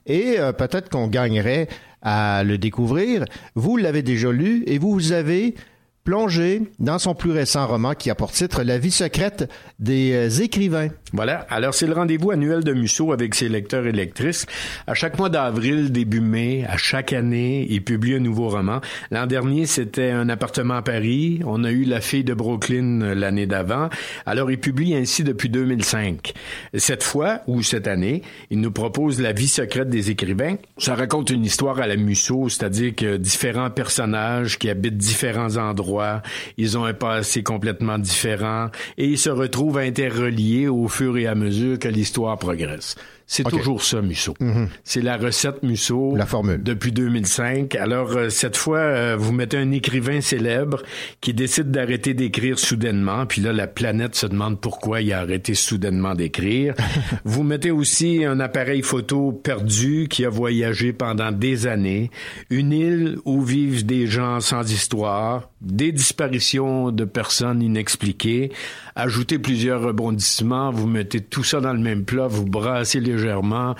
[0.06, 1.70] Et euh, peut-être qu'on gagnerait
[2.02, 3.26] à le découvrir.
[3.56, 5.56] Vous l'avez déjà lu et vous, vous avez
[6.04, 9.50] plongé dans son plus récent roman qui a pour titre La vie secrète
[9.80, 10.90] des euh, écrivains.
[11.14, 11.48] Voilà.
[11.50, 14.46] Alors, c'est le rendez-vous annuel de Musso avec ses lecteurs et lectrices.
[14.86, 18.80] À chaque mois d'avril, début mai, à chaque année, il publie un nouveau roman.
[19.10, 21.42] L'an dernier, c'était Un appartement à Paris.
[21.46, 23.90] On a eu La fille de Brooklyn euh, l'année d'avant.
[24.26, 26.34] Alors, il publie ainsi depuis 2005.
[26.76, 28.22] Cette fois, ou cette année,
[28.52, 30.58] il nous propose La vie secrète des écrivains.
[30.78, 36.22] Ça raconte une histoire à la Musso, c'est-à-dire que différents personnages qui habitent différents endroits,
[36.58, 38.68] ils ont un passé complètement différent
[38.98, 42.96] et ils se retrouvent interreliés au fur et à mesure que l'histoire progresse.
[43.32, 44.34] C'est toujours ça, Musso.
[44.40, 44.70] Mhm.
[44.84, 46.16] C'est la recette Musso.
[46.16, 46.64] La formule.
[46.64, 47.76] Depuis 2005.
[47.76, 50.82] Alors, euh, cette fois, euh, vous mettez un écrivain célèbre
[51.22, 53.28] qui décide d'arrêter d'écrire soudainement.
[53.28, 56.74] Puis là, la planète se demande pourquoi il a arrêté soudainement d'écrire.
[57.24, 62.10] vous mettez aussi un appareil photo perdu qui a voyagé pendant des années.
[62.50, 65.52] Une île où vivent des gens sans histoire.
[65.62, 68.52] Des disparitions de personnes inexpliquées.
[68.96, 70.72] Ajoutez plusieurs rebondissements.
[70.72, 72.26] Vous mettez tout ça dans le même plat.
[72.26, 73.76] Vous brassez les légèrement,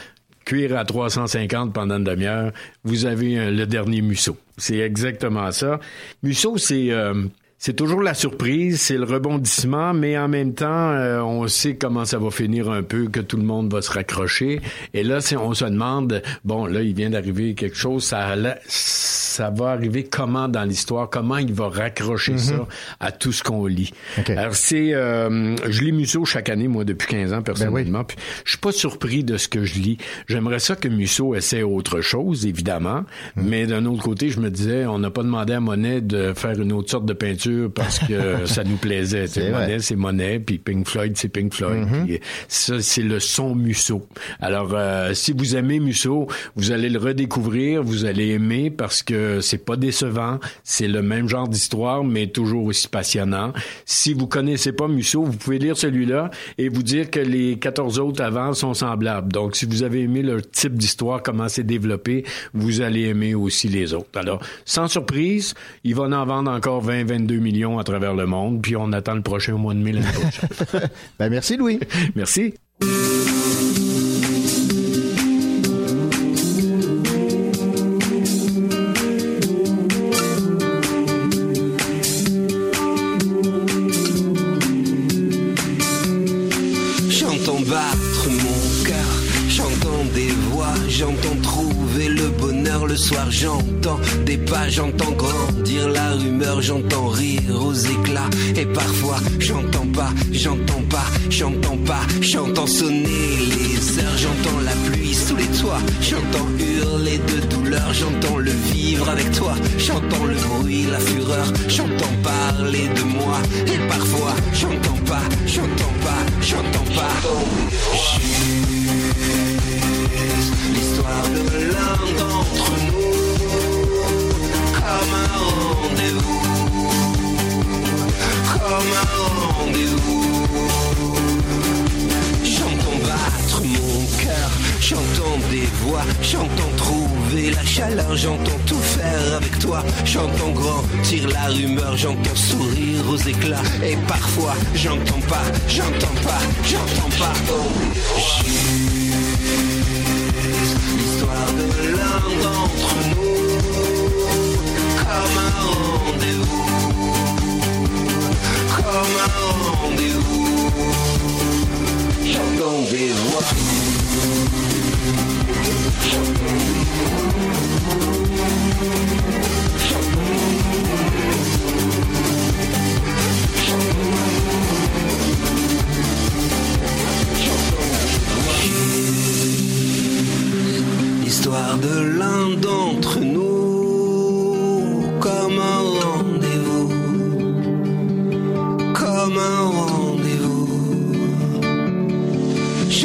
[0.46, 2.52] cuire à 350 pendant une demi-heure,
[2.84, 4.38] vous avez un- le dernier Musso.
[4.58, 5.80] C'est exactement ça.
[6.24, 7.14] Musso, c'est euh,
[7.62, 12.06] c'est toujours la surprise, c'est le rebondissement, mais en même temps, euh, on sait comment
[12.06, 14.62] ça va finir un peu, que tout le monde va se raccrocher.
[14.94, 19.50] Et là, on se demande, bon, là, il vient d'arriver quelque chose, ça, là, ça
[19.50, 22.38] va arriver comment dans l'histoire, comment il va raccrocher Mhm.
[22.40, 22.68] ça
[23.02, 23.92] à tout ce qu'on lit?
[24.30, 28.52] Alors, c'est, euh, je lis Musso chaque année, moi, depuis 15 ans, personnellement, puis je
[28.52, 29.98] suis pas surpris de ce que je lis.
[30.30, 33.04] J'aimerais ça que Musso essaie autre chose, évidemment,
[33.36, 33.44] Mhm.
[33.50, 36.58] mais d'un autre côté, je me disais, on n'a pas demandé à Monet de faire
[36.62, 39.28] une autre sorte de peinture parce que ça nous plaisait.
[39.28, 39.52] C'est.
[39.52, 41.88] Monet, c'est Monet, puis Pink Floyd, c'est Pink Floyd.
[41.88, 42.06] Mhm.
[42.06, 44.08] Puis ça, c'est le son Musso.
[44.40, 49.42] Alors, euh, si vous aimez Musso, vous allez le redécouvrir, vous allez aimer parce que
[49.42, 53.54] c'est pas décevant, c'est le même genre d'histoire, mais toujours aussi passionnant.
[53.86, 58.00] Si vous connaissez pas Musso, vous pouvez lire celui-là et vous dire que les 14
[58.00, 59.32] autres avant sont semblables.
[59.32, 63.68] Donc, si vous avez aimé leur type d'histoire, comment c'est développé, vous allez aimer aussi
[63.68, 64.10] les autres.
[64.16, 65.54] Alors, sans surprise,
[65.84, 69.16] il va en vendre encore 20, 22 millions à travers le monde, puis on attend
[69.16, 70.90] le prochain au mois de mai l'année prochaine.
[71.20, 71.80] ben, merci, Louis.
[72.16, 72.54] Merci.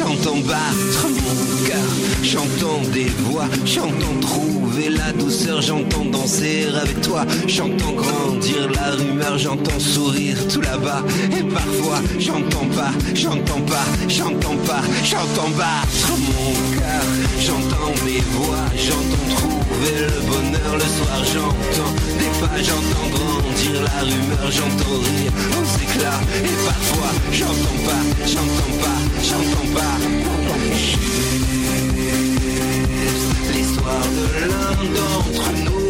[0.05, 1.89] J'entends battre mon cœur,
[2.21, 9.35] j'entends des voix, j'entends trouver la douceur, j'entends danser avec toi, j'entends grandir la rumeur,
[9.39, 11.01] j'entends sourire tout là-bas,
[11.35, 17.03] et parfois j'entends pas, j'entends pas, j'entends pas, j'entends battre mon cœur,
[17.39, 24.01] j'entends des voix, j'entends trouver le bonheur le soir, j'entends des pas, j'entends grandir la
[24.01, 29.95] rumeur, j'entends rire aux éclats, et parfois j'entends pas, j'entends pas, j'entends pas.
[33.53, 35.84] L'histoire de l'un d'entre nous,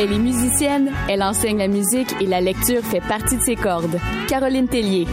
[0.00, 3.98] Elle est musicienne, elle enseigne la musique et la lecture fait partie de ses cordes.
[4.28, 5.06] Caroline Tellier.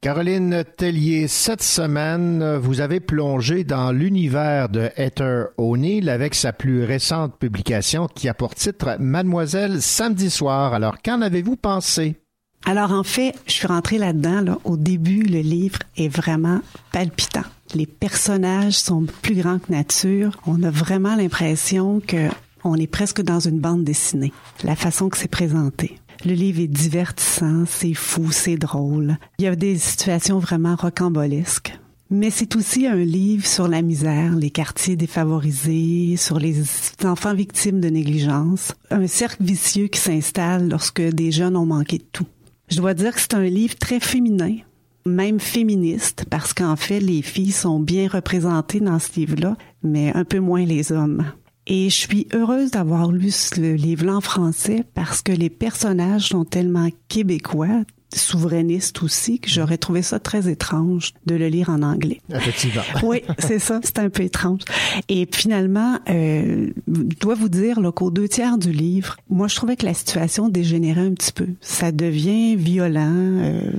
[0.00, 6.84] Caroline Tellier, cette semaine, vous avez plongé dans l'univers de Heather O'Neill avec sa plus
[6.84, 10.72] récente publication qui a pour titre Mademoiselle samedi soir.
[10.72, 12.16] Alors, qu'en avez-vous pensé?
[12.66, 14.42] Alors en fait, je suis rentrée là-dedans.
[14.42, 14.58] Là.
[14.64, 16.60] Au début, le livre est vraiment
[16.92, 17.44] palpitant.
[17.74, 20.36] Les personnages sont plus grands que nature.
[20.46, 22.28] On a vraiment l'impression que
[22.64, 24.32] on est presque dans une bande dessinée.
[24.64, 25.98] La façon que c'est présenté.
[26.26, 29.16] Le livre est divertissant, c'est fou, c'est drôle.
[29.38, 31.72] Il y a des situations vraiment rocambolesques.
[32.10, 36.56] Mais c'est aussi un livre sur la misère, les quartiers défavorisés, sur les
[37.04, 42.04] enfants victimes de négligence, un cercle vicieux qui s'installe lorsque des jeunes ont manqué de
[42.12, 42.26] tout.
[42.70, 44.56] Je dois dire que c'est un livre très féminin,
[45.04, 50.24] même féministe, parce qu'en fait, les filles sont bien représentées dans ce livre-là, mais un
[50.24, 51.24] peu moins les hommes.
[51.66, 56.44] Et je suis heureuse d'avoir lu ce livre en français parce que les personnages sont
[56.44, 57.82] tellement québécois,
[58.14, 62.20] souverainiste aussi que j'aurais trouvé ça très étrange de le lire en anglais.
[62.32, 62.82] Effectivement.
[63.02, 64.62] oui, c'est ça, c'est un peu étrange.
[65.08, 69.76] Et finalement, euh, je dois vous dire qu'aux deux tiers du livre, moi je trouvais
[69.76, 71.48] que la situation dégénérait un petit peu.
[71.60, 73.72] Ça devient violent, euh,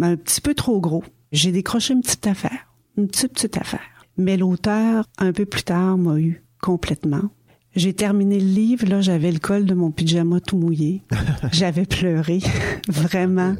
[0.00, 1.04] un petit peu trop gros.
[1.32, 3.80] J'ai décroché une petite affaire, une petite petite affaire.
[4.18, 7.30] Mais l'auteur, un peu plus tard, m'a eu complètement.
[7.74, 11.00] J'ai terminé le livre, là, j'avais le col de mon pyjama tout mouillé.
[11.52, 12.40] j'avais pleuré,
[12.88, 13.54] vraiment.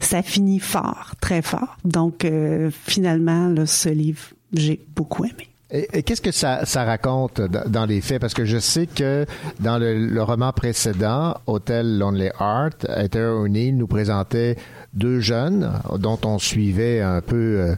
[0.00, 1.76] Ça finit fort, très fort.
[1.84, 4.22] Donc, euh, finalement, là, ce livre,
[4.52, 5.48] j'ai beaucoup aimé.
[5.70, 8.20] Et, et qu'est-ce que ça, ça raconte dans les faits?
[8.20, 9.26] Parce que je sais que
[9.60, 14.56] dans le, le roman précédent, Hotel Lonely Heart, Heather O'Neill nous présentait
[14.92, 17.74] deux jeunes dont on suivait un peu euh,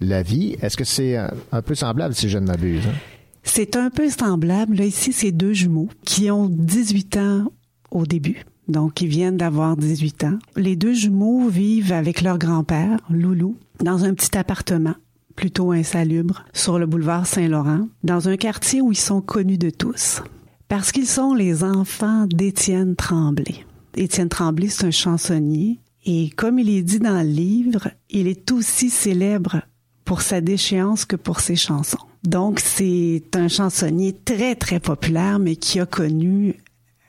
[0.00, 0.56] la vie.
[0.60, 2.84] Est-ce que c'est un, un peu semblable, si je ne m'abuse?
[2.86, 2.94] hein?
[3.42, 4.80] C'est un peu semblable.
[4.80, 7.52] Ici, c'est deux jumeaux qui ont 18 ans
[7.90, 8.44] au début.
[8.68, 10.38] Donc, ils viennent d'avoir 18 ans.
[10.56, 14.94] Les deux jumeaux vivent avec leur grand-père, Loulou, dans un petit appartement
[15.34, 20.22] plutôt insalubre sur le boulevard Saint-Laurent, dans un quartier où ils sont connus de tous.
[20.68, 23.64] Parce qu'ils sont les enfants d'Étienne Tremblay.
[23.96, 25.80] Étienne Tremblay, c'est un chansonnier.
[26.04, 29.62] Et comme il est dit dans le livre, il est aussi célèbre
[30.10, 32.04] pour sa déchéance que pour ses chansons.
[32.24, 36.56] Donc, c'est un chansonnier très, très populaire, mais qui a connu,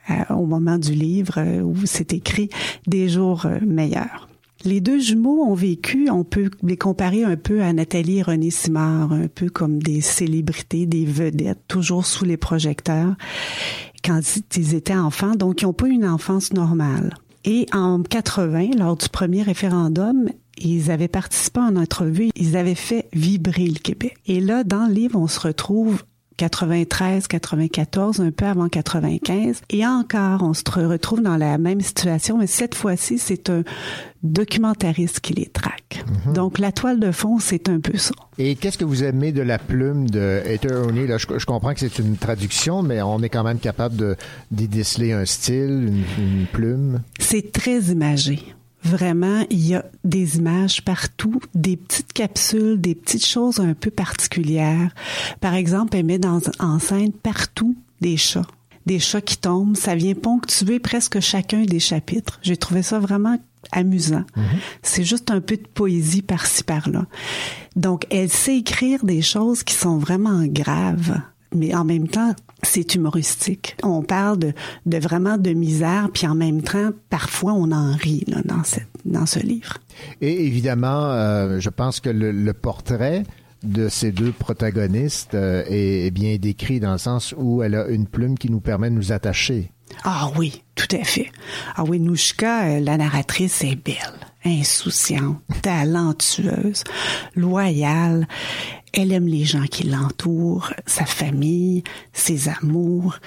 [0.08, 2.48] euh, au moment du livre euh, où c'est écrit,
[2.86, 4.28] des jours euh, meilleurs.
[4.64, 8.52] Les deux jumeaux ont vécu, on peut les comparer un peu à Nathalie et René
[8.52, 13.16] Simard, un peu comme des célébrités, des vedettes, toujours sous les projecteurs,
[14.04, 14.20] quand
[14.56, 17.12] ils étaient enfants, donc ils n'ont pas une enfance normale.
[17.44, 23.08] Et en 80, lors du premier référendum, ils avaient participé en entrevue, ils avaient fait
[23.12, 24.16] vibrer le Québec.
[24.26, 26.02] Et là, dans le livre, on se retrouve
[26.36, 29.62] 93, 94, un peu avant 95.
[29.70, 33.62] Et encore, on se retrouve dans la même situation, mais cette fois-ci, c'est un
[34.22, 36.04] documentariste qui les traque.
[36.34, 38.14] Donc, la toile de fond, c'est un peu ça.
[38.38, 41.14] Et qu'est-ce que vous aimez de la plume de Heather O'Neill?
[41.18, 44.16] Je, je comprends que c'est une traduction, mais on est quand même capable de
[44.50, 47.02] d'y déceler un style, une, une plume.
[47.18, 48.42] C'est très imagé.
[48.84, 53.90] Vraiment, il y a des images partout, des petites capsules, des petites choses un peu
[53.90, 54.92] particulières.
[55.40, 58.46] Par exemple, elle met dans, en scène partout des chats.
[58.86, 59.76] Des chats qui tombent.
[59.76, 62.40] Ça vient ponctuer presque chacun des chapitres.
[62.42, 63.38] J'ai trouvé ça vraiment
[63.70, 64.24] amusant.
[64.82, 67.06] C'est juste un peu de poésie par-ci par-là.
[67.76, 71.20] Donc, elle sait écrire des choses qui sont vraiment graves,
[71.54, 73.76] mais en même temps, c'est humoristique.
[73.82, 74.52] On parle de,
[74.86, 78.88] de vraiment de misère, puis en même temps, parfois, on en rit là, dans, cette,
[79.04, 79.78] dans ce livre.
[80.20, 83.24] Et évidemment, euh, je pense que le, le portrait
[83.62, 87.86] de ces deux protagonistes euh, est, est bien décrit dans le sens où elle a
[87.86, 89.70] une plume qui nous permet de nous attacher.
[90.04, 91.30] Ah oui, tout à fait.
[91.76, 93.96] Ah oui, Nouchka, euh, la narratrice, est belle,
[94.44, 96.82] insouciante, talentueuse,
[97.36, 98.26] loyale.
[98.92, 101.82] Elle aime les gens qui l'entourent, sa famille,
[102.12, 103.18] ses amours.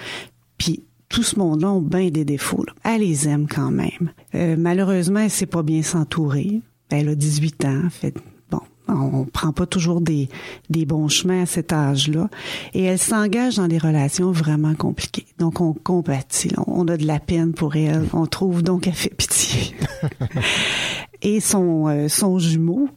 [0.58, 2.64] Puis tout ce monde-là ont bien des défauts.
[2.66, 2.74] là.
[2.84, 4.12] Elle les aime quand même.
[4.36, 6.62] Euh, malheureusement, elle sait pas bien s'entourer.
[6.90, 8.14] Elle a 18 ans, fait
[8.52, 10.30] bon, on prend pas toujours des,
[10.70, 12.30] des bons chemins à cet âge-là.
[12.74, 15.26] Et elle s'engage dans des relations vraiment compliquées.
[15.40, 16.52] Donc, on compatit.
[16.68, 18.06] On a de la peine pour elle.
[18.14, 19.76] On trouve donc elle fait pitié.
[21.26, 22.88] Et son, euh, son jumeau,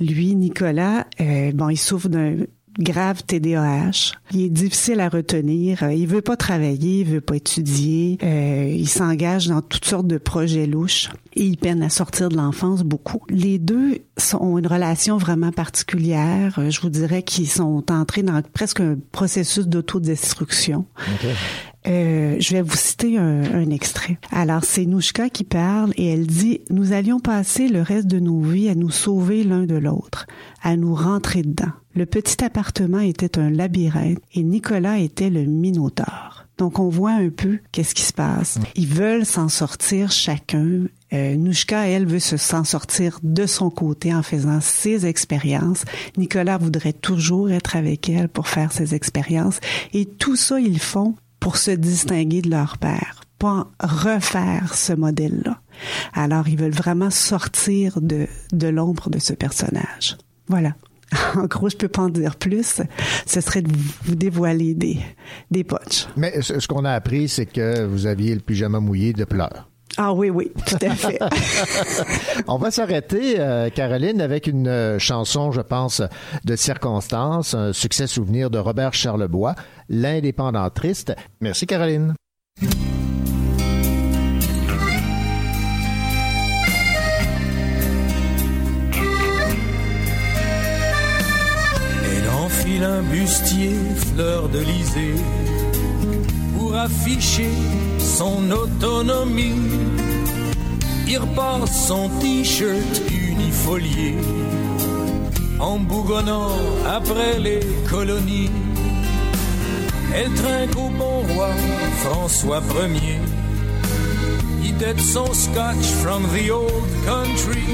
[0.00, 2.36] lui, Nicolas, euh, bon, il souffre d'un
[2.78, 4.12] grave TDAH.
[4.32, 5.82] Il est difficile à retenir.
[5.82, 8.18] Euh, Il veut pas travailler, il veut pas étudier.
[8.22, 12.36] Euh, il s'engage dans toutes sortes de projets louches et il peine à sortir de
[12.36, 13.20] l'enfance beaucoup.
[13.28, 13.98] Les deux
[14.38, 16.58] ont une relation vraiment particulière.
[16.70, 20.86] Je vous dirais qu'ils sont entrés dans presque un processus d'autodestruction.
[21.86, 24.18] Euh, je vais vous citer un, un extrait.
[24.30, 28.40] Alors, c'est Nouchka qui parle et elle dit «Nous allions passer le reste de nos
[28.40, 30.26] vies à nous sauver l'un de l'autre,
[30.62, 31.72] à nous rentrer dedans.
[31.94, 36.46] Le petit appartement était un labyrinthe et Nicolas était le minotaure.
[36.58, 38.58] Donc, on voit un peu qu'est-ce qui se passe.
[38.76, 40.84] Ils veulent s'en sortir chacun.
[41.12, 45.84] Euh, Nouchka, elle, veut se s'en sortir de son côté en faisant ses expériences.
[46.16, 49.60] Nicolas voudrait toujours être avec elle pour faire ses expériences.
[49.92, 53.22] Et tout ça, ils font pour se distinguer de leur père.
[53.38, 55.60] pas refaire ce modèle-là.
[56.14, 60.16] Alors, ils veulent vraiment sortir de, de l'ombre de ce personnage.
[60.48, 60.74] Voilà.
[61.36, 62.80] En gros, je peux pas en dire plus.
[63.26, 63.70] Ce serait de
[64.04, 64.98] vous dévoiler des,
[65.50, 66.08] des punchs.
[66.16, 69.68] Mais ce, ce qu'on a appris, c'est que vous aviez le pyjama mouillé de pleurs.
[69.98, 71.18] Ah oui, oui, tout à fait.
[72.48, 76.02] On va s'arrêter, euh, Caroline, avec une euh, chanson, je pense,
[76.44, 79.54] de circonstance, un succès souvenir de Robert Charlebois,
[79.88, 81.14] L'indépendant triste.
[81.40, 82.14] Merci, Caroline.
[92.04, 95.14] Elle enfile un bustier fleur de lysée
[96.58, 97.50] pour afficher
[98.16, 99.60] son autonomie.
[101.06, 104.14] Il repasse son t-shirt unifolié
[105.58, 106.56] en bougonnant
[106.86, 107.60] après les
[107.90, 108.50] colonies.
[110.14, 111.50] Elle trinque au bon roi
[112.04, 113.20] François Ier.
[114.64, 117.68] Il tête son scotch from the old country.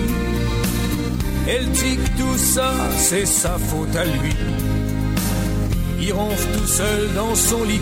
[1.47, 4.35] Elle tique tout ça, c'est sa faute à lui.
[6.01, 7.81] Il ronfle tout seul dans son lit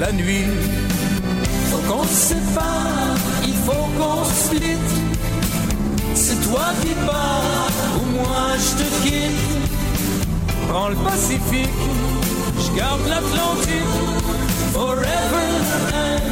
[0.00, 0.46] la nuit.
[1.88, 4.88] Qu'on se sépare, il faut qu'on split.
[6.14, 9.52] C'est toi qui pars, ou moi je te quitte.
[10.68, 11.82] Prends le Pacifique,
[12.58, 13.92] je garde l'Atlantique.
[14.72, 15.50] Forever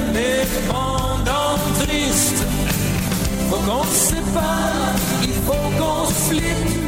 [0.08, 2.42] indépendant, triste.
[3.50, 6.80] Faut qu'on se sépare, il faut qu'on se split.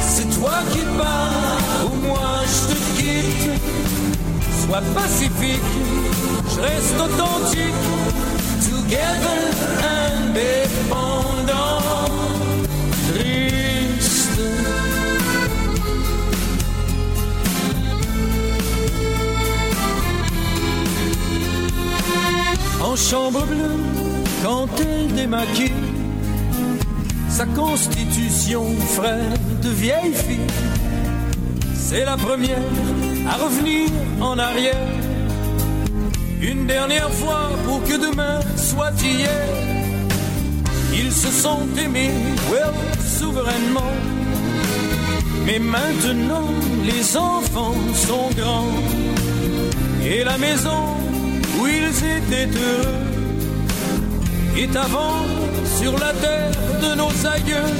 [0.00, 3.60] C'est toi qui pars, ou moi je te quitte.
[4.66, 5.70] Sois pacifique,
[6.54, 7.74] je reste authentique.
[8.68, 9.42] Together,
[10.02, 11.48] indépendant,
[13.08, 14.40] triste.
[22.82, 23.78] En chambre bleue,
[24.42, 25.72] quand elle démaquille
[27.28, 28.64] sa constitution,
[28.96, 29.32] frère
[29.62, 30.46] de vieille fille.
[31.74, 32.58] C'est la première
[33.28, 33.88] à revenir
[34.20, 34.99] en arrière.
[36.42, 39.44] Une dernière fois pour que demain soit hier.
[40.92, 42.12] Ils se sont aimés,
[42.50, 42.72] well,
[43.18, 43.92] souverainement.
[45.44, 46.48] Mais maintenant,
[46.84, 48.72] les enfants sont grands.
[50.04, 50.96] Et la maison
[51.58, 53.10] où ils étaient heureux
[54.56, 55.24] est avant
[55.78, 56.52] sur la terre
[56.82, 57.70] de nos aïeux.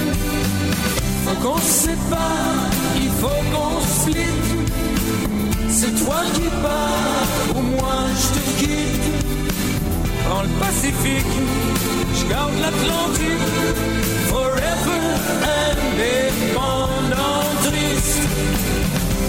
[1.25, 4.50] Faut qu'on se sépare, il faut qu'on se.
[5.73, 9.09] C'est toi qui pars, ou moi je te quitte.
[10.25, 11.35] Prends le Pacifique,
[12.15, 13.47] je garde l'Atlantique.
[14.29, 15.03] Forever
[15.63, 18.29] indépendant, triste.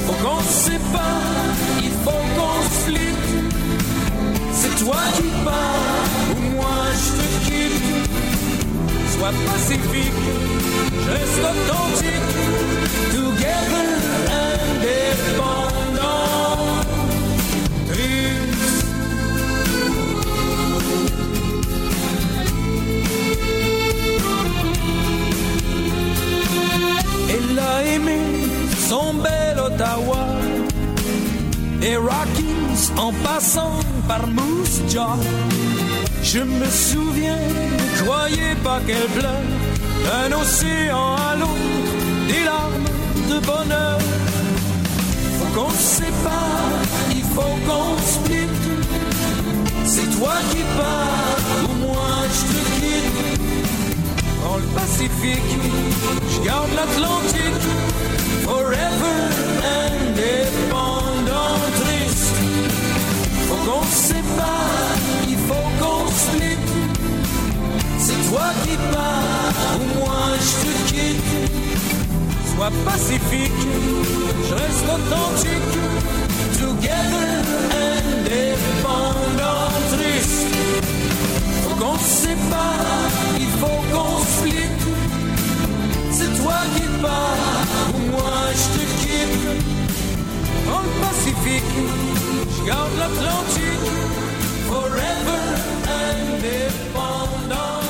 [0.06, 3.20] Faut qu'on se sépare, il faut qu'on se split.
[4.54, 7.90] C'est toi qui pars, ou moi je te quitte.
[9.18, 10.22] Sois pacifique,
[11.06, 12.32] je reste authentique.
[13.12, 13.90] Together,
[14.42, 15.91] indépendant.
[27.30, 28.20] Elle a aimé
[28.90, 30.28] son bel Ottawa
[31.82, 35.18] les Rockies en passant par Moose Jaw.
[36.24, 39.48] Je me souviens, ne croyez pas qu'elle pleure,
[40.06, 41.92] d'un océan à l'autre,
[42.28, 42.90] des larmes
[43.32, 44.00] de bonheur.
[45.38, 46.82] Faut qu'on se sépare,
[47.36, 48.56] faut qu'on split.
[49.86, 51.38] C'est toi qui pars,
[51.70, 53.20] ou moi je te quitte.
[54.42, 55.54] Prends le Pacifique,
[56.32, 57.66] je garde l'Atlantique.
[58.44, 59.22] Forever
[59.88, 62.36] indépendant, triste.
[63.48, 64.98] Faut qu'on se sépare,
[65.30, 66.64] il faut qu'on split.
[67.98, 71.32] C'est toi qui pars, ou moi je te quitte.
[72.56, 73.62] Sois pacifique,
[74.48, 75.72] je reste authentique.
[76.60, 77.21] Together,
[87.10, 89.46] ou moi je te quitte.
[90.68, 91.74] Prends le Pacifique,
[92.58, 93.86] je garde l'Atlantique.
[94.68, 95.44] Forever
[96.08, 97.82] indépendant.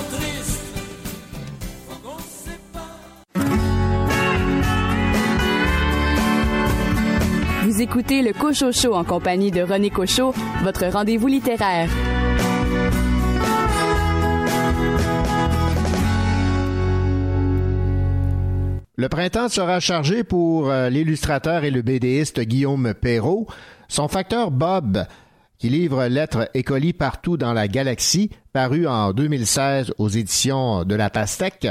[7.63, 10.33] Vous écoutez le Cocho Show en compagnie de René Cocho,
[10.63, 11.89] votre rendez-vous littéraire.
[19.01, 23.47] Le printemps sera chargé pour euh, l'illustrateur et le BDiste Guillaume Perrault.
[23.87, 25.07] Son facteur Bob,
[25.57, 30.93] qui livre lettres et colis partout dans la galaxie, paru en 2016 aux éditions de
[30.93, 31.69] la Pastèque,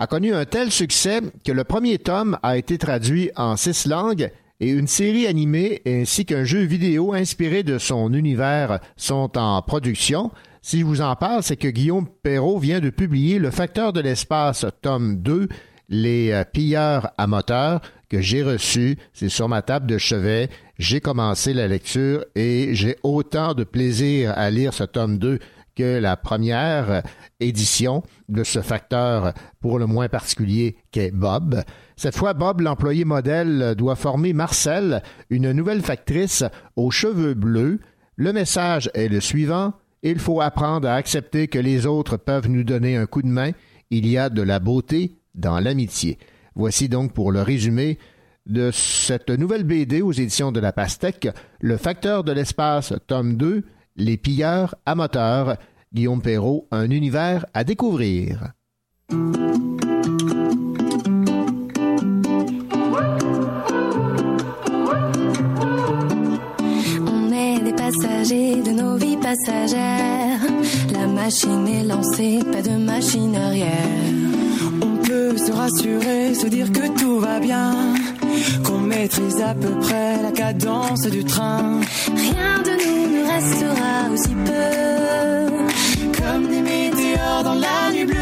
[0.00, 4.32] a connu un tel succès que le premier tome a été traduit en six langues
[4.58, 10.32] et une série animée ainsi qu'un jeu vidéo inspiré de son univers sont en production.
[10.62, 14.00] Si je vous en parle, c'est que Guillaume Perrault vient de publier Le Facteur de
[14.00, 15.48] l'espace, tome 2,
[15.88, 18.98] Les euh, pilleurs à moteur, que j'ai reçu.
[19.12, 20.50] C'est sur ma table de chevet.
[20.78, 25.38] J'ai commencé la lecture et j'ai autant de plaisir à lire ce tome 2
[25.74, 27.02] que la première
[27.40, 31.62] édition de ce facteur pour le moins particulier qu'est Bob.
[31.96, 36.44] Cette fois, Bob, l'employé modèle, doit former Marcel, une nouvelle factrice
[36.76, 37.80] aux cheveux bleus.
[38.16, 39.72] Le message est le suivant.
[40.02, 43.52] Il faut apprendre à accepter que les autres peuvent nous donner un coup de main.
[43.90, 46.18] Il y a de la beauté dans l'amitié.
[46.54, 47.98] Voici donc pour le résumé
[48.46, 51.28] de cette nouvelle BD aux éditions de la Pastèque,
[51.60, 53.64] Le facteur de l'espace, tome 2,
[53.96, 55.56] Les pilleurs à moteur,
[55.94, 58.52] Guillaume Perrault, un univers à découvrir.
[59.10, 59.18] On
[67.32, 70.40] est des passagers de nos vies passagères.
[70.92, 73.38] La machine est lancée, pas de machine.
[75.44, 77.74] Se rassurer, se dire que tout va bien,
[78.64, 81.80] qu'on maîtrise à peu près la cadence du train.
[82.14, 86.22] Rien de nous ne restera aussi peu.
[86.22, 88.21] Comme des météores dans la nuit bleue.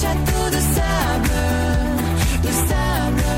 [0.00, 1.38] Châteaux de sable.
[2.46, 3.28] De sable.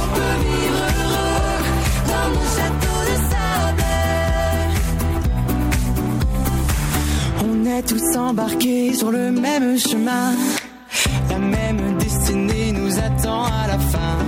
[0.00, 1.58] On peut vivre heureux
[2.12, 3.88] dans nos châteaux de sable.
[7.46, 10.28] On est tous embarqués sur le même chemin.
[11.30, 14.18] La même destinée nous attend à la fin.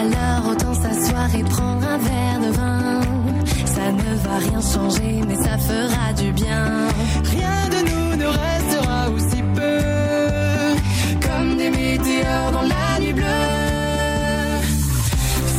[0.00, 3.00] Alors autant s'asseoir et prendre un verre de vin.
[3.74, 6.64] Ça ne va rien changer, mais ça fera du bien.
[7.24, 7.59] Rien
[11.60, 13.50] des météores dans la nuit bleue.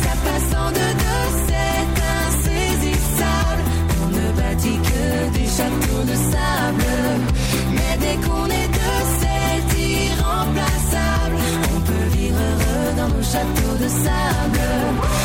[0.02, 0.94] Ça passe en deux,
[1.48, 1.86] c'est
[2.24, 3.62] insaisissable.
[4.02, 5.04] On ne bâtit que
[5.38, 6.92] des châteaux de sable.
[7.76, 9.62] Mais dès qu'on est deux, c'est
[9.94, 11.36] irremplaçable.
[11.76, 15.21] On peut vivre heureux dans nos châteaux de sable.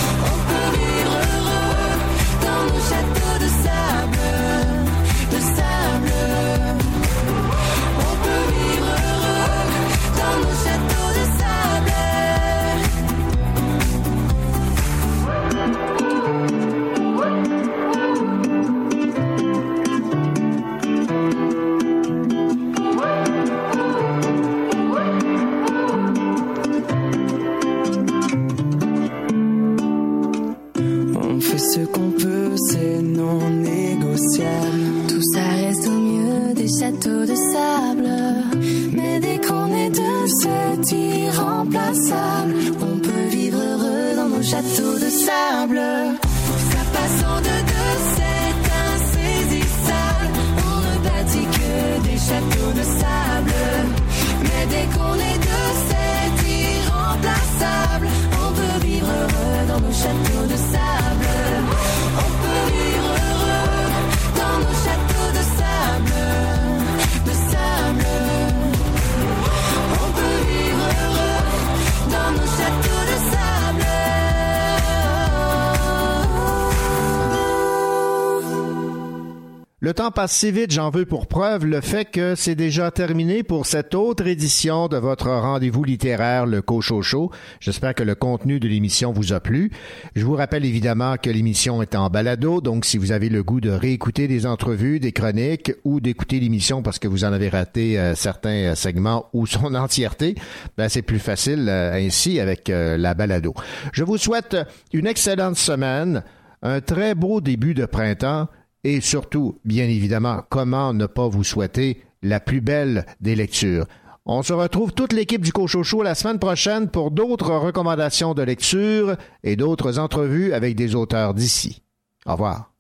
[79.97, 83.65] Temps passe si vite, j'en veux pour preuve le fait que c'est déjà terminé pour
[83.65, 87.31] cette autre édition de votre rendez-vous littéraire, le Cochocho.
[87.59, 89.71] J'espère que le contenu de l'émission vous a plu.
[90.15, 93.59] Je vous rappelle évidemment que l'émission est en balado, donc si vous avez le goût
[93.59, 97.97] de réécouter des entrevues, des chroniques ou d'écouter l'émission parce que vous en avez raté
[97.97, 100.35] euh, certains euh, segments ou son entièreté,
[100.77, 103.55] ben c'est plus facile euh, ainsi avec la balado.
[103.93, 104.57] Je vous souhaite
[104.93, 106.23] une excellente semaine,
[106.61, 108.47] un très beau début de printemps
[108.83, 113.85] et surtout, bien évidemment, comment ne pas vous souhaiter la plus belle des lectures.
[114.25, 119.15] On se retrouve toute l'équipe du Cochocho la semaine prochaine pour d'autres recommandations de lecture
[119.43, 121.81] et d'autres entrevues avec des auteurs d'ici.
[122.25, 122.71] Au revoir.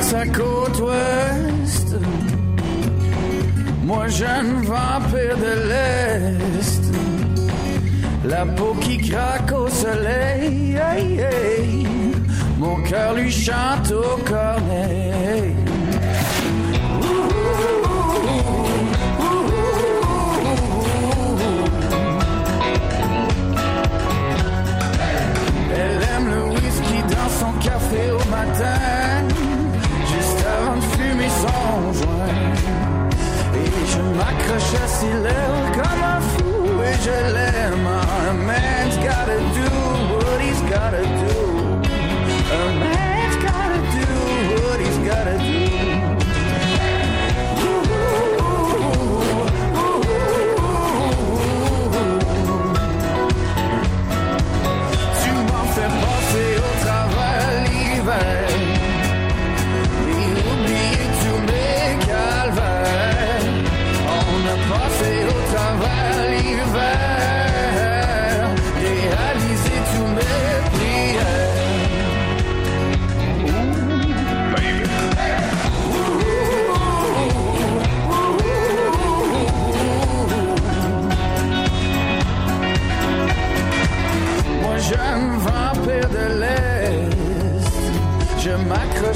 [0.00, 1.96] Sa côte ouest.
[3.84, 6.82] Moi, jeune vampire de l'Est.
[8.24, 10.78] La peau qui craque au soleil.
[12.58, 15.54] Mon cœur lui chante au cornet.
[25.74, 29.01] Elle aime le whisky dans son café au matin,
[33.92, 37.86] Et je m'accroche à ses lèvres comme un fou et je l'aime.
[37.86, 39.68] A man's gotta do
[40.16, 41.34] what he's gotta do.
[42.52, 44.06] A man's gotta do
[44.64, 45.41] what he's gotta do.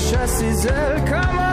[0.07, 1.45] M'accroche à ses ailes comme